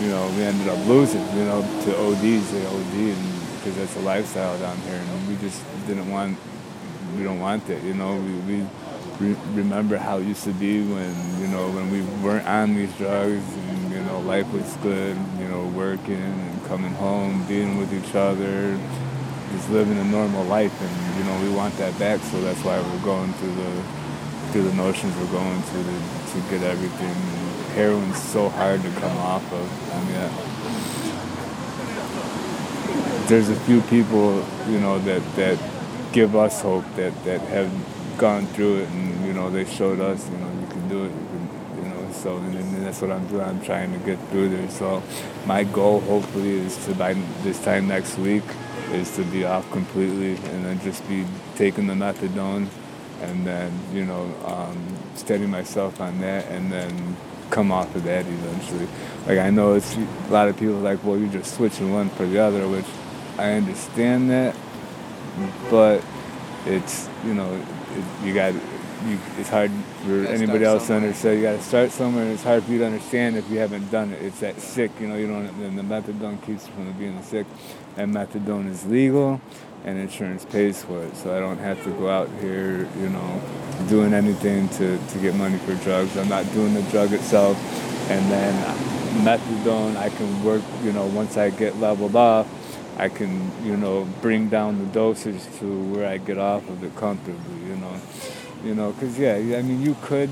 You 0.00 0.08
know, 0.08 0.26
we 0.36 0.42
ended 0.42 0.68
up 0.68 0.86
losing, 0.86 1.26
you 1.36 1.44
know, 1.44 1.62
to 1.62 1.96
ODs, 1.98 2.52
they 2.52 2.66
OD, 2.66 3.16
because 3.56 3.76
that's 3.76 3.96
a 3.96 4.00
lifestyle 4.00 4.58
down 4.58 4.76
here, 4.78 4.94
and 4.94 5.28
we 5.28 5.36
just 5.36 5.62
didn't 5.86 6.10
want, 6.10 6.38
we 7.16 7.22
don't 7.22 7.40
want 7.40 7.66
that, 7.68 7.82
you 7.82 7.94
know. 7.94 8.14
We, 8.16 8.32
we 8.56 8.66
re- 9.20 9.36
remember 9.54 9.96
how 9.96 10.18
it 10.18 10.24
used 10.24 10.44
to 10.44 10.52
be 10.52 10.82
when, 10.82 11.40
you 11.40 11.48
know, 11.48 11.70
when 11.70 11.90
we 11.90 12.02
weren't 12.22 12.46
on 12.46 12.74
these 12.74 12.92
drugs, 12.96 13.42
and 13.54 13.85
life 14.26 14.52
was 14.52 14.76
good, 14.82 15.16
you 15.38 15.48
know, 15.48 15.66
working 15.68 16.20
and 16.20 16.64
coming 16.66 16.92
home, 16.94 17.44
being 17.46 17.78
with 17.78 17.94
each 17.94 18.14
other, 18.14 18.76
just 19.52 19.70
living 19.70 19.96
a 19.98 20.04
normal 20.04 20.44
life, 20.44 20.74
and 20.82 21.16
you 21.16 21.24
know, 21.24 21.40
we 21.42 21.56
want 21.56 21.76
that 21.78 21.96
back. 21.98 22.20
So 22.20 22.40
that's 22.40 22.62
why 22.64 22.80
we're 22.80 23.04
going 23.04 23.32
through 23.34 23.54
the 23.54 23.82
through 24.50 24.62
the 24.62 24.74
notions 24.74 25.14
we're 25.16 25.30
going 25.32 25.62
to 25.62 25.84
to, 26.32 26.40
get 26.50 26.62
everything. 26.62 27.14
Heroin's 27.74 28.22
so 28.22 28.48
hard 28.50 28.82
to 28.82 28.90
come 29.00 29.16
off 29.18 29.44
of. 29.52 29.66
I 29.94 30.00
mean, 30.04 30.30
there's 33.28 33.48
a 33.48 33.56
few 33.60 33.80
people, 33.82 34.44
you 34.68 34.80
know, 34.80 34.98
that 35.00 35.22
that 35.36 35.58
give 36.12 36.34
us 36.36 36.60
hope 36.62 36.84
that 36.96 37.12
that 37.24 37.40
have 37.42 37.70
gone 38.18 38.46
through 38.48 38.78
it, 38.78 38.88
and 38.88 39.26
you 39.26 39.32
know, 39.32 39.50
they 39.50 39.64
showed 39.64 40.00
us, 40.00 40.28
you 40.28 40.36
know, 40.36 40.50
you 40.60 40.66
can 40.66 40.88
do 40.88 41.04
it. 41.04 41.12
So 42.26 42.38
and, 42.38 42.56
and 42.56 42.84
that's 42.84 43.00
what 43.00 43.12
I'm 43.12 43.24
doing. 43.28 43.42
I'm 43.42 43.62
trying 43.62 43.92
to 43.92 44.04
get 44.04 44.18
through 44.30 44.48
there. 44.48 44.68
So 44.68 45.00
my 45.46 45.62
goal, 45.62 46.00
hopefully, 46.00 46.54
is 46.58 46.76
to 46.86 46.94
by 46.94 47.12
this 47.44 47.62
time 47.62 47.86
next 47.86 48.18
week, 48.18 48.42
is 48.90 49.14
to 49.14 49.22
be 49.26 49.44
off 49.44 49.70
completely, 49.70 50.34
and 50.50 50.64
then 50.64 50.80
just 50.80 51.08
be 51.08 51.24
taking 51.54 51.86
the 51.86 51.94
methadone, 51.94 52.66
and 53.22 53.46
then 53.46 53.70
you 53.92 54.04
know, 54.04 54.24
um, 54.44 54.76
steady 55.14 55.46
myself 55.46 56.00
on 56.00 56.20
that, 56.20 56.46
and 56.46 56.72
then 56.72 57.16
come 57.50 57.70
off 57.70 57.94
of 57.94 58.02
that 58.02 58.26
eventually. 58.26 58.88
Like 59.28 59.38
I 59.38 59.50
know 59.50 59.74
it's 59.74 59.94
a 59.96 60.32
lot 60.32 60.48
of 60.48 60.56
people 60.56 60.74
like, 60.74 61.04
well, 61.04 61.16
you're 61.16 61.32
just 61.32 61.54
switching 61.54 61.92
one 61.92 62.08
for 62.10 62.26
the 62.26 62.40
other, 62.40 62.66
which 62.66 62.90
I 63.38 63.52
understand 63.52 64.30
that, 64.30 64.56
but 65.70 66.02
it's 66.64 67.08
you 67.24 67.34
know, 67.34 67.54
it, 67.54 68.26
you 68.26 68.34
got. 68.34 68.52
You, 69.04 69.18
it's 69.38 69.50
hard 69.50 69.70
for 70.04 70.26
anybody 70.26 70.64
else 70.64 70.86
to 70.86 70.94
understand. 70.94 71.36
You 71.38 71.42
got 71.42 71.56
to 71.56 71.62
start 71.62 71.90
somewhere. 71.90 72.24
and 72.24 72.32
It's 72.32 72.42
hard 72.42 72.64
for 72.64 72.72
you 72.72 72.78
to 72.78 72.86
understand 72.86 73.36
if 73.36 73.48
you 73.50 73.58
haven't 73.58 73.90
done 73.90 74.12
it. 74.12 74.22
It's 74.22 74.40
that 74.40 74.58
sick, 74.60 74.90
you 74.98 75.06
know. 75.06 75.16
You 75.16 75.26
don't. 75.26 75.46
And 75.46 75.78
the 75.78 75.82
methadone 75.82 76.40
keeps 76.44 76.66
you 76.66 76.72
from 76.72 76.92
being 76.94 77.22
sick, 77.22 77.46
and 77.96 78.14
methadone 78.14 78.68
is 78.70 78.86
legal, 78.86 79.40
and 79.84 79.98
insurance 79.98 80.46
pays 80.46 80.82
for 80.82 81.02
it. 81.04 81.14
So 81.16 81.36
I 81.36 81.40
don't 81.40 81.58
have 81.58 81.82
to 81.84 81.90
go 81.90 82.08
out 82.08 82.30
here, 82.40 82.88
you 82.98 83.10
know, 83.10 83.42
doing 83.88 84.14
anything 84.14 84.68
to, 84.70 84.98
to 84.98 85.18
get 85.18 85.34
money 85.34 85.58
for 85.58 85.74
drugs. 85.76 86.16
I'm 86.16 86.28
not 86.28 86.50
doing 86.52 86.72
the 86.72 86.82
drug 86.84 87.12
itself, 87.12 87.58
and 88.10 88.30
then 88.30 88.54
methadone 89.24 89.96
I 89.96 90.08
can 90.08 90.42
work. 90.42 90.62
You 90.82 90.92
know, 90.92 91.06
once 91.06 91.36
I 91.36 91.50
get 91.50 91.76
leveled 91.76 92.16
off, 92.16 92.48
I 92.98 93.10
can 93.10 93.50
you 93.62 93.76
know 93.76 94.08
bring 94.22 94.48
down 94.48 94.78
the 94.78 94.86
dosage 94.86 95.42
to 95.58 95.82
where 95.92 96.08
I 96.08 96.16
get 96.16 96.38
off 96.38 96.66
of 96.68 96.82
it 96.82 96.96
comfortably. 96.96 97.60
You 97.68 97.76
know, 97.76 98.00
you 98.64 98.74
know, 98.74 98.92
because 98.92 99.18
yeah, 99.18 99.34
I 99.34 99.62
mean 99.62 99.82
you 99.82 99.96
could 100.02 100.30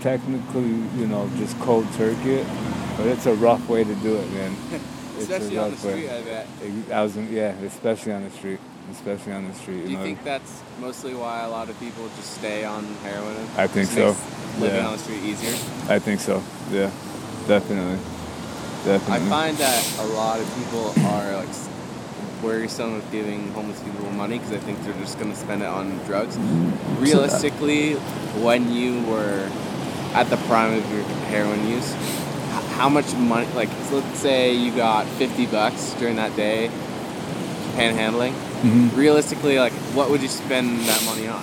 technically 0.00 0.68
you 0.98 1.06
know 1.06 1.28
just 1.36 1.58
cold 1.60 1.86
turkey 1.94 2.34
it, 2.34 2.46
but 2.96 3.06
it's 3.06 3.26
a 3.26 3.34
rough 3.34 3.68
way 3.68 3.84
to 3.84 3.94
do 3.96 4.16
it, 4.16 4.30
man. 4.32 4.56
Especially 5.18 5.58
on 5.58 5.70
the 5.70 5.76
rough 5.76 5.84
way. 5.84 5.90
street, 6.06 6.10
I 6.10 6.22
bet. 6.22 6.46
I 6.92 7.02
was, 7.02 7.16
yeah, 7.16 7.50
especially 7.66 8.12
on 8.12 8.24
the 8.24 8.30
street, 8.30 8.58
especially 8.90 9.32
on 9.34 9.46
the 9.46 9.54
street. 9.54 9.82
Do 9.82 9.82
You 9.82 9.88
you 9.90 9.96
know, 9.98 10.02
think 10.02 10.24
that's 10.24 10.62
mostly 10.80 11.14
why 11.14 11.42
a 11.42 11.50
lot 11.50 11.68
of 11.68 11.78
people 11.78 12.08
just 12.16 12.34
stay 12.38 12.64
on 12.64 12.84
heroin? 13.04 13.36
I 13.56 13.66
think 13.66 13.88
so. 13.90 14.06
makes 14.14 14.60
Living 14.60 14.76
Yeah. 14.78 14.86
on 14.86 14.92
the 14.92 14.98
street 14.98 15.22
easier. 15.22 15.52
I 15.88 15.98
think 15.98 16.20
so. 16.20 16.42
Yeah, 16.72 16.90
definitely, 17.46 17.98
Definitely. 18.84 19.26
I 19.26 19.30
find 19.30 19.56
that 19.58 19.98
a 20.00 20.06
lot 20.16 20.40
of 20.40 20.46
people 20.56 20.88
are 21.06 21.36
like 21.36 21.52
worrisome 22.42 22.94
of 22.94 23.10
giving 23.12 23.52
homeless 23.52 23.80
people 23.82 24.10
money 24.12 24.38
because 24.38 24.52
I 24.52 24.58
think 24.58 24.82
they're 24.84 24.94
just 24.94 25.18
going 25.18 25.30
to 25.30 25.36
spend 25.36 25.62
it 25.62 25.66
on 25.68 25.96
drugs. 26.06 26.36
Realistically, 26.98 27.94
when 28.42 28.72
you 28.72 29.02
were 29.06 29.48
at 30.14 30.28
the 30.30 30.36
prime 30.48 30.74
of 30.74 30.92
your 30.92 31.02
heroin 31.28 31.68
use, 31.68 31.92
how 32.76 32.88
much 32.88 33.12
money? 33.14 33.46
Like, 33.54 33.68
so 33.88 33.96
let's 33.98 34.18
say 34.18 34.52
you 34.54 34.74
got 34.74 35.06
fifty 35.06 35.46
bucks 35.46 35.94
during 35.98 36.16
that 36.16 36.34
day, 36.36 36.70
panhandling. 37.76 38.32
Mhm. 38.62 38.96
Realistically, 38.96 39.58
like, 39.58 39.72
what 39.94 40.10
would 40.10 40.22
you 40.22 40.28
spend 40.28 40.80
that 40.80 41.02
money 41.04 41.28
on? 41.28 41.42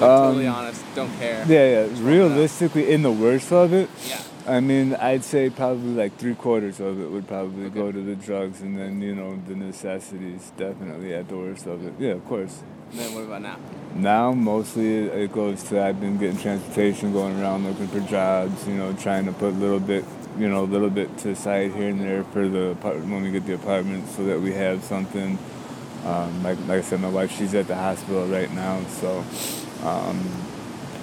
Um, 0.00 0.08
totally 0.08 0.46
honest, 0.46 0.82
don't 0.94 1.10
care. 1.18 1.44
Yeah, 1.48 1.66
yeah. 1.82 1.86
Just 1.88 2.02
roll 2.02 2.12
it 2.12 2.22
out. 2.24 2.30
Realistically, 2.30 2.90
in 2.90 3.02
the 3.02 3.12
worst 3.12 3.52
of 3.52 3.72
it, 3.72 3.88
Yeah. 4.08 4.18
I 4.46 4.60
mean, 4.60 4.94
I'd 4.94 5.24
say 5.24 5.48
probably 5.48 5.94
like 5.94 6.18
three 6.18 6.34
quarters 6.34 6.78
of 6.78 7.00
it 7.00 7.10
would 7.10 7.26
probably 7.26 7.66
Okay. 7.66 7.74
go 7.80 7.90
to 7.90 8.02
the 8.02 8.14
drugs, 8.14 8.60
and 8.60 8.78
then 8.78 9.00
you 9.00 9.14
know 9.14 9.38
the 9.48 9.54
necessities 9.54 10.52
definitely 10.56 11.14
at 11.14 11.28
the 11.28 11.36
worst 11.36 11.66
of 11.66 11.84
it. 11.86 11.94
Yeah, 11.98 12.12
of 12.12 12.24
course. 12.26 12.62
And 12.90 13.00
then 13.00 13.14
what 13.14 13.24
about 13.24 13.42
now? 13.42 13.56
Now 13.94 14.32
mostly 14.32 15.06
it 15.06 15.32
goes 15.32 15.62
to 15.64 15.82
I've 15.82 15.98
been 15.98 16.18
getting 16.18 16.36
transportation, 16.36 17.12
going 17.12 17.40
around 17.40 17.64
looking 17.66 17.88
for 17.88 18.00
jobs. 18.00 18.66
You 18.68 18.74
know, 18.74 18.92
trying 18.92 19.24
to 19.24 19.32
put 19.32 19.48
a 19.54 19.56
little 19.56 19.80
bit, 19.80 20.04
you 20.38 20.48
know, 20.48 20.62
a 20.64 20.70
little 20.74 20.90
bit 20.90 21.16
to 21.18 21.28
the 21.28 21.36
side 21.36 21.72
here 21.72 21.88
and 21.88 22.00
there 22.00 22.22
for 22.24 22.46
the 22.46 22.72
apart- 22.72 23.00
when 23.00 23.22
we 23.22 23.30
get 23.30 23.46
the 23.46 23.54
apartment, 23.54 24.08
so 24.10 24.24
that 24.26 24.40
we 24.40 24.52
have 24.52 24.84
something. 24.84 25.38
Um, 26.04 26.42
like 26.42 26.58
like 26.68 26.78
I 26.78 26.82
said, 26.82 27.00
my 27.00 27.08
wife 27.08 27.32
she's 27.32 27.54
at 27.54 27.66
the 27.66 27.76
hospital 27.76 28.26
right 28.26 28.52
now, 28.52 28.84
so 29.00 29.24
um, 29.84 30.20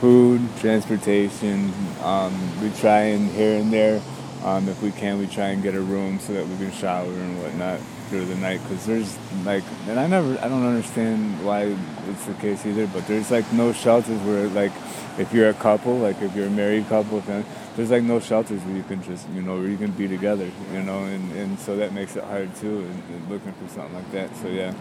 food, 0.01 0.41
transportation. 0.57 1.71
Um, 2.01 2.33
we 2.59 2.71
try 2.79 3.01
and 3.13 3.29
here 3.29 3.59
and 3.59 3.71
there, 3.71 4.01
um, 4.43 4.67
if 4.67 4.81
we 4.81 4.89
can, 4.91 5.19
we 5.19 5.27
try 5.27 5.49
and 5.49 5.61
get 5.61 5.75
a 5.75 5.79
room 5.79 6.19
so 6.19 6.33
that 6.33 6.47
we 6.47 6.57
can 6.57 6.71
shower 6.71 7.05
and 7.05 7.39
whatnot 7.39 7.79
through 8.09 8.25
the 8.25 8.35
night. 8.35 8.59
Cause 8.67 8.87
there's 8.87 9.15
like, 9.45 9.63
and 9.87 9.99
I 9.99 10.07
never, 10.07 10.31
I 10.39 10.47
don't 10.47 10.65
understand 10.65 11.45
why 11.45 11.75
it's 12.09 12.25
the 12.25 12.33
case 12.33 12.65
either. 12.65 12.87
But 12.87 13.05
there's 13.05 13.29
like 13.29 13.53
no 13.53 13.73
shelters 13.73 14.19
where 14.21 14.47
like, 14.47 14.71
if 15.19 15.31
you're 15.31 15.49
a 15.49 15.53
couple, 15.53 15.99
like 15.99 16.19
if 16.23 16.35
you're 16.35 16.47
a 16.47 16.49
married 16.49 16.87
couple, 16.87 17.19
then 17.21 17.45
there's 17.75 17.91
like 17.91 18.01
no 18.01 18.19
shelters 18.19 18.59
where 18.61 18.75
you 18.75 18.83
can 18.83 19.03
just, 19.03 19.29
you 19.29 19.43
know, 19.43 19.57
where 19.57 19.67
you 19.67 19.77
can 19.77 19.91
be 19.91 20.07
together, 20.07 20.49
you 20.73 20.81
know, 20.81 21.03
and, 21.03 21.31
and 21.33 21.59
so 21.59 21.75
that 21.75 21.93
makes 21.93 22.15
it 22.15 22.23
hard 22.23 22.53
too, 22.55 22.79
and, 22.79 23.03
and 23.13 23.29
looking 23.29 23.53
for 23.53 23.67
something 23.67 23.93
like 23.93 24.11
that. 24.13 24.35
So 24.37 24.47
yeah, 24.47 24.73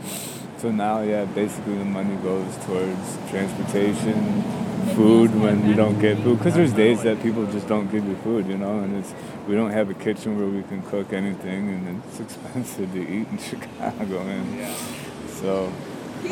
so 0.57 0.71
now 0.71 1.03
yeah, 1.03 1.27
basically 1.27 1.77
the 1.77 1.85
money 1.85 2.17
goes 2.23 2.57
towards 2.65 3.19
transportation, 3.29 4.45
food 4.95 5.35
when 5.41 5.67
we 5.67 5.75
don't 5.75 5.99
get 6.01 6.19
food, 6.19 6.39
because 6.39 6.55
there's 6.55 6.73
days 6.73 7.03
that 7.03 7.23
people 7.23 7.47
just 7.47 7.67
don't 7.69 7.91
give 7.91 8.07
you 8.07 8.17
food, 8.17 8.47
you 8.47 8.59
know, 8.59 8.79
and 8.81 8.97
it's 8.97 9.13
we 9.49 9.55
don't 9.55 9.71
have 9.73 9.91
a 9.91 9.95
kitchen 9.95 10.39
where 10.39 10.49
we 10.49 10.63
can 10.65 10.83
cook 10.83 11.13
anything, 11.13 11.69
and 11.69 12.03
it's 12.09 12.21
expensive 12.27 12.93
to 12.93 13.01
eat 13.01 13.29
in 13.29 13.39
Chicago, 13.51 14.21
and 14.21 14.59
Yeah. 14.59 14.75
so. 15.41 15.73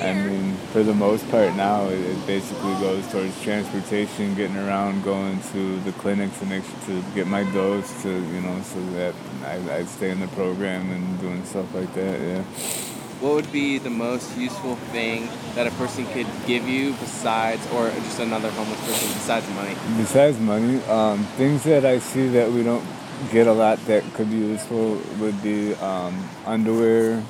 I 0.02 0.12
mean, 0.12 0.54
for 0.70 0.82
the 0.82 0.92
most 0.92 1.26
part 1.30 1.56
now, 1.56 1.86
it, 1.88 1.98
it 1.98 2.26
basically 2.26 2.74
goes 2.74 3.10
towards 3.10 3.40
transportation, 3.42 4.34
getting 4.34 4.58
around, 4.58 5.02
going 5.02 5.40
to 5.52 5.80
the 5.80 5.92
clinics 5.92 6.38
to 6.40 6.44
make 6.44 6.62
sure 6.62 7.00
to 7.00 7.02
get 7.14 7.26
my 7.26 7.42
dose, 7.54 7.90
to 8.02 8.10
you 8.10 8.40
know, 8.42 8.60
so 8.64 8.78
that 8.96 9.14
I, 9.46 9.78
I 9.78 9.84
stay 9.86 10.10
in 10.10 10.20
the 10.20 10.28
program 10.28 10.90
and 10.90 11.18
doing 11.22 11.42
stuff 11.46 11.72
like 11.74 11.90
that. 11.94 12.20
Yeah. 12.20 12.42
What 13.20 13.34
would 13.34 13.50
be 13.50 13.78
the 13.78 13.90
most 13.90 14.38
useful 14.38 14.76
thing 14.92 15.28
that 15.56 15.66
a 15.66 15.72
person 15.72 16.06
could 16.06 16.28
give 16.46 16.68
you 16.68 16.92
besides, 16.92 17.66
or 17.72 17.90
just 17.90 18.20
another 18.20 18.48
homeless 18.50 18.78
person 18.86 19.08
besides 19.08 19.48
money? 19.50 19.74
Besides 19.96 20.38
money, 20.38 20.80
um, 20.84 21.24
things 21.36 21.64
that 21.64 21.84
I 21.84 21.98
see 21.98 22.28
that 22.28 22.48
we 22.52 22.62
don't 22.62 22.86
get 23.32 23.48
a 23.48 23.52
lot 23.52 23.84
that 23.86 24.04
could 24.14 24.30
be 24.30 24.36
useful 24.36 25.02
would 25.18 25.42
be 25.42 25.74
um, 25.74 26.28
underwear, 26.46 27.24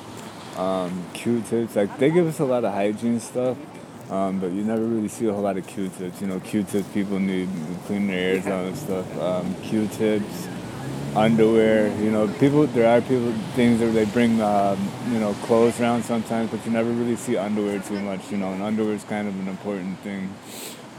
um, 0.57 1.05
Q-tips. 1.13 1.75
Like 1.75 1.97
they 1.97 2.11
give 2.11 2.27
us 2.27 2.39
a 2.39 2.45
lot 2.45 2.63
of 2.63 2.71
hygiene 2.71 3.19
stuff, 3.19 3.57
um, 4.11 4.39
but 4.39 4.51
you 4.51 4.63
never 4.63 4.83
really 4.83 5.07
see 5.07 5.25
a 5.25 5.33
whole 5.33 5.41
lot 5.41 5.57
of 5.57 5.65
Q-tips. 5.65 6.21
You 6.21 6.27
know, 6.27 6.39
Q-tips 6.39 6.87
people 6.89 7.17
need 7.17 7.49
to 7.49 7.75
clean 7.87 8.05
their 8.05 8.35
ears 8.35 8.45
out 8.45 8.65
and 8.65 8.77
stuff. 8.77 9.19
Um, 9.19 9.55
Q-tips, 9.63 10.47
underwear. 11.19 11.87
You 12.01 12.11
know, 12.11 12.27
people. 12.39 12.65
There 12.67 12.87
are 12.87 13.01
people 13.01 13.33
things 13.55 13.79
that 13.79 13.87
they 13.87 14.05
bring. 14.05 14.41
Um, 14.41 14.79
you 15.11 15.19
know, 15.19 15.33
clothes 15.45 15.79
around 15.79 16.03
sometimes, 16.03 16.51
but 16.51 16.65
you 16.65 16.71
never 16.71 16.89
really 16.89 17.15
see 17.15 17.37
underwear 17.37 17.79
too 17.79 17.99
much. 17.99 18.31
You 18.31 18.37
know, 18.37 18.51
and 18.51 18.61
underwear 18.63 18.95
is 18.95 19.03
kind 19.03 19.27
of 19.27 19.39
an 19.39 19.47
important 19.47 19.99
thing. 19.99 20.33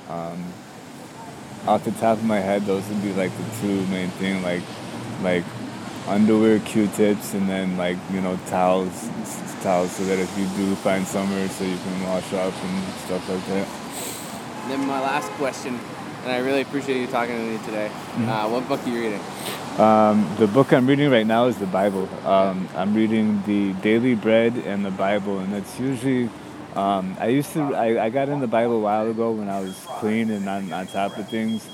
Um, 0.09 0.52
off 1.66 1.85
the 1.85 1.92
top 1.92 2.18
of 2.18 2.24
my 2.24 2.40
head, 2.40 2.64
those 2.66 2.87
would 2.88 3.02
be 3.02 3.12
like 3.12 3.30
the 3.37 3.61
two 3.61 3.87
main 3.87 4.09
thing, 4.11 4.42
like 4.42 4.62
like 5.22 5.44
underwear, 6.09 6.59
Q-tips, 6.61 7.35
and 7.35 7.48
then 7.48 7.76
like 7.76 7.96
you 8.12 8.20
know 8.20 8.38
towels, 8.46 9.09
towels, 9.62 9.92
so 9.92 10.04
that 10.04 10.18
if 10.18 10.38
you 10.38 10.46
do 10.56 10.74
find 10.76 11.06
somewhere, 11.06 11.48
so 11.48 11.64
you 11.64 11.76
can 11.76 12.02
wash 12.04 12.33
up 12.33 12.54
and 12.54 12.94
stuff 13.04 13.28
like 13.28 13.46
that. 13.46 13.68
And 14.62 14.72
then 14.72 14.87
my 14.87 15.00
last 15.00 15.30
question, 15.33 15.78
and 16.22 16.33
I 16.33 16.38
really 16.38 16.62
appreciate 16.62 17.00
you 17.00 17.06
talking 17.06 17.37
to 17.37 17.42
me 17.42 17.59
today. 17.64 17.88
Mm-hmm. 17.88 18.28
Uh, 18.28 18.48
what 18.48 18.68
book 18.68 18.85
are 18.87 18.90
you 18.90 19.00
reading? 19.00 19.20
Um, 19.78 20.28
the 20.38 20.46
book 20.46 20.72
I'm 20.72 20.87
reading 20.87 21.11
right 21.11 21.26
now 21.26 21.46
is 21.46 21.56
the 21.56 21.66
Bible. 21.66 22.09
Um, 22.26 22.68
I'm 22.74 22.92
reading 22.92 23.42
the 23.46 23.72
Daily 23.74 24.14
Bread 24.14 24.54
and 24.56 24.85
the 24.85 24.90
Bible, 24.90 25.38
and 25.38 25.54
it's 25.54 25.78
usually. 25.78 26.28
Um, 26.74 27.16
I 27.18 27.28
used 27.28 27.52
to. 27.52 27.74
I, 27.74 28.04
I 28.04 28.11
got 28.11 28.28
in 28.28 28.40
the 28.40 28.46
Bible 28.46 28.76
a 28.76 28.80
while 28.80 29.09
ago 29.09 29.30
when 29.30 29.48
I 29.48 29.61
was 29.61 29.74
clean 29.98 30.30
and 30.30 30.48
on, 30.48 30.72
on 30.72 30.87
top 30.87 31.16
of 31.16 31.28
things, 31.28 31.66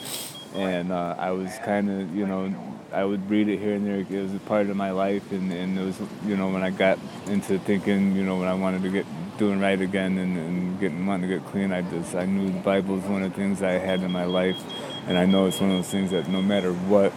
and 0.55 0.93
uh, 0.93 1.17
I 1.19 1.33
was 1.33 1.51
kind 1.65 1.91
of, 1.91 2.15
you 2.15 2.27
know, 2.27 2.55
I 2.93 3.05
would 3.05 3.29
read 3.29 3.49
it 3.49 3.59
here 3.59 3.75
and 3.75 3.87
there. 3.87 3.97
It 3.99 4.23
was 4.23 4.35
a 4.35 4.41
part 4.41 4.69
of 4.69 4.77
my 4.77 4.93
life, 4.93 5.33
and, 5.33 5.53
and 5.53 5.79
it 5.79 5.85
was, 5.85 5.99
you 6.25 6.37
know, 6.37 6.51
when 6.51 6.63
I 6.63 6.71
got 6.71 6.99
into 7.27 7.59
thinking, 7.59 8.15
you 8.15 8.23
know, 8.23 8.39
when 8.39 8.49
I 8.49 8.55
wanted 8.55 8.83
to 8.83 8.91
get 8.91 9.07
doing 9.37 9.59
right 9.59 9.81
again 9.81 10.17
and, 10.17 10.37
and 10.39 10.81
getting 10.81 11.05
wanting 11.07 11.29
to 11.29 11.39
get 11.39 11.47
clean, 11.49 11.73
I 11.73 11.83
just 11.83 12.15
I 12.15 12.25
knew 12.25 12.53
the 12.53 12.61
Bible 12.61 12.97
was 12.97 13.05
one 13.05 13.23
of 13.23 13.33
the 13.33 13.37
things 13.37 13.63
I 13.63 13.73
had 13.73 14.01
in 14.03 14.13
my 14.13 14.27
life, 14.27 14.63
and 15.09 15.19
I 15.19 15.27
know 15.27 15.47
it's 15.47 15.61
one 15.61 15.71
of 15.71 15.77
those 15.79 15.91
things 15.91 16.11
that 16.13 16.29
no 16.29 16.41
matter 16.41 16.73
what 16.73 17.13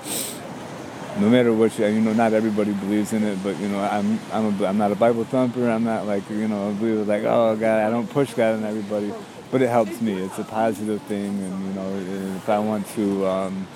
no 1.19 1.29
matter 1.29 1.53
what 1.53 1.77
you, 1.77 1.85
you 1.87 2.01
know, 2.01 2.13
not 2.13 2.33
everybody 2.33 2.71
believes 2.73 3.13
in 3.13 3.23
it, 3.23 3.37
but 3.43 3.59
you 3.59 3.67
know, 3.67 3.79
I'm, 3.79 4.19
I'm, 4.31 4.61
a, 4.61 4.65
I'm 4.65 4.77
not 4.77 4.91
a 4.91 4.95
Bible 4.95 5.25
thumper. 5.25 5.69
I'm 5.69 5.83
not 5.83 6.05
like, 6.05 6.29
you 6.29 6.47
know, 6.47 6.69
a 6.69 6.73
believer 6.73 7.03
like, 7.03 7.23
oh 7.23 7.55
God, 7.55 7.79
I 7.85 7.89
don't 7.89 8.09
push 8.09 8.33
God 8.33 8.55
on 8.55 8.63
everybody, 8.63 9.13
but 9.51 9.61
it 9.61 9.69
helps 9.69 10.01
me. 10.01 10.13
It's 10.13 10.39
a 10.39 10.43
positive 10.43 11.01
thing, 11.03 11.27
and 11.27 11.65
you 11.65 11.73
know, 11.73 12.35
if 12.37 12.47
I 12.47 12.59
want 12.59 12.87
to, 12.89 13.25
um, 13.27 13.67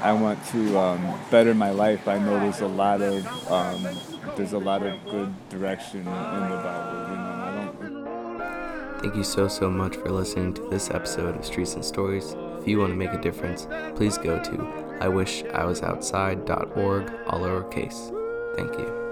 I 0.00 0.12
want 0.12 0.44
to 0.46 0.78
um, 0.78 1.20
better 1.30 1.54
my 1.54 1.70
life. 1.70 2.08
I 2.08 2.18
know 2.18 2.38
there's 2.40 2.60
a 2.60 2.68
lot 2.68 3.02
of, 3.02 3.52
um, 3.52 3.86
there's 4.36 4.52
a 4.52 4.58
lot 4.58 4.82
of 4.82 5.04
good 5.04 5.32
direction 5.50 6.00
in 6.00 6.04
the 6.06 6.10
Bible. 6.10 7.10
You 7.10 7.16
know, 7.16 7.34
I 7.34 7.70
don't. 7.80 9.00
Thank 9.00 9.14
you 9.14 9.24
so, 9.24 9.46
so 9.46 9.70
much 9.70 9.94
for 9.96 10.10
listening 10.10 10.54
to 10.54 10.68
this 10.70 10.90
episode 10.90 11.36
of 11.36 11.44
Streets 11.44 11.74
and 11.74 11.84
Stories. 11.84 12.34
If 12.60 12.66
you 12.66 12.80
want 12.80 12.90
to 12.90 12.96
make 12.96 13.12
a 13.12 13.20
difference, 13.20 13.68
please 13.94 14.18
go 14.18 14.42
to 14.42 14.87
iwishiwasoutside.org, 15.00 17.12
all 17.26 17.40
lowercase. 17.40 18.12
Thank 18.56 18.78
you. 18.78 19.07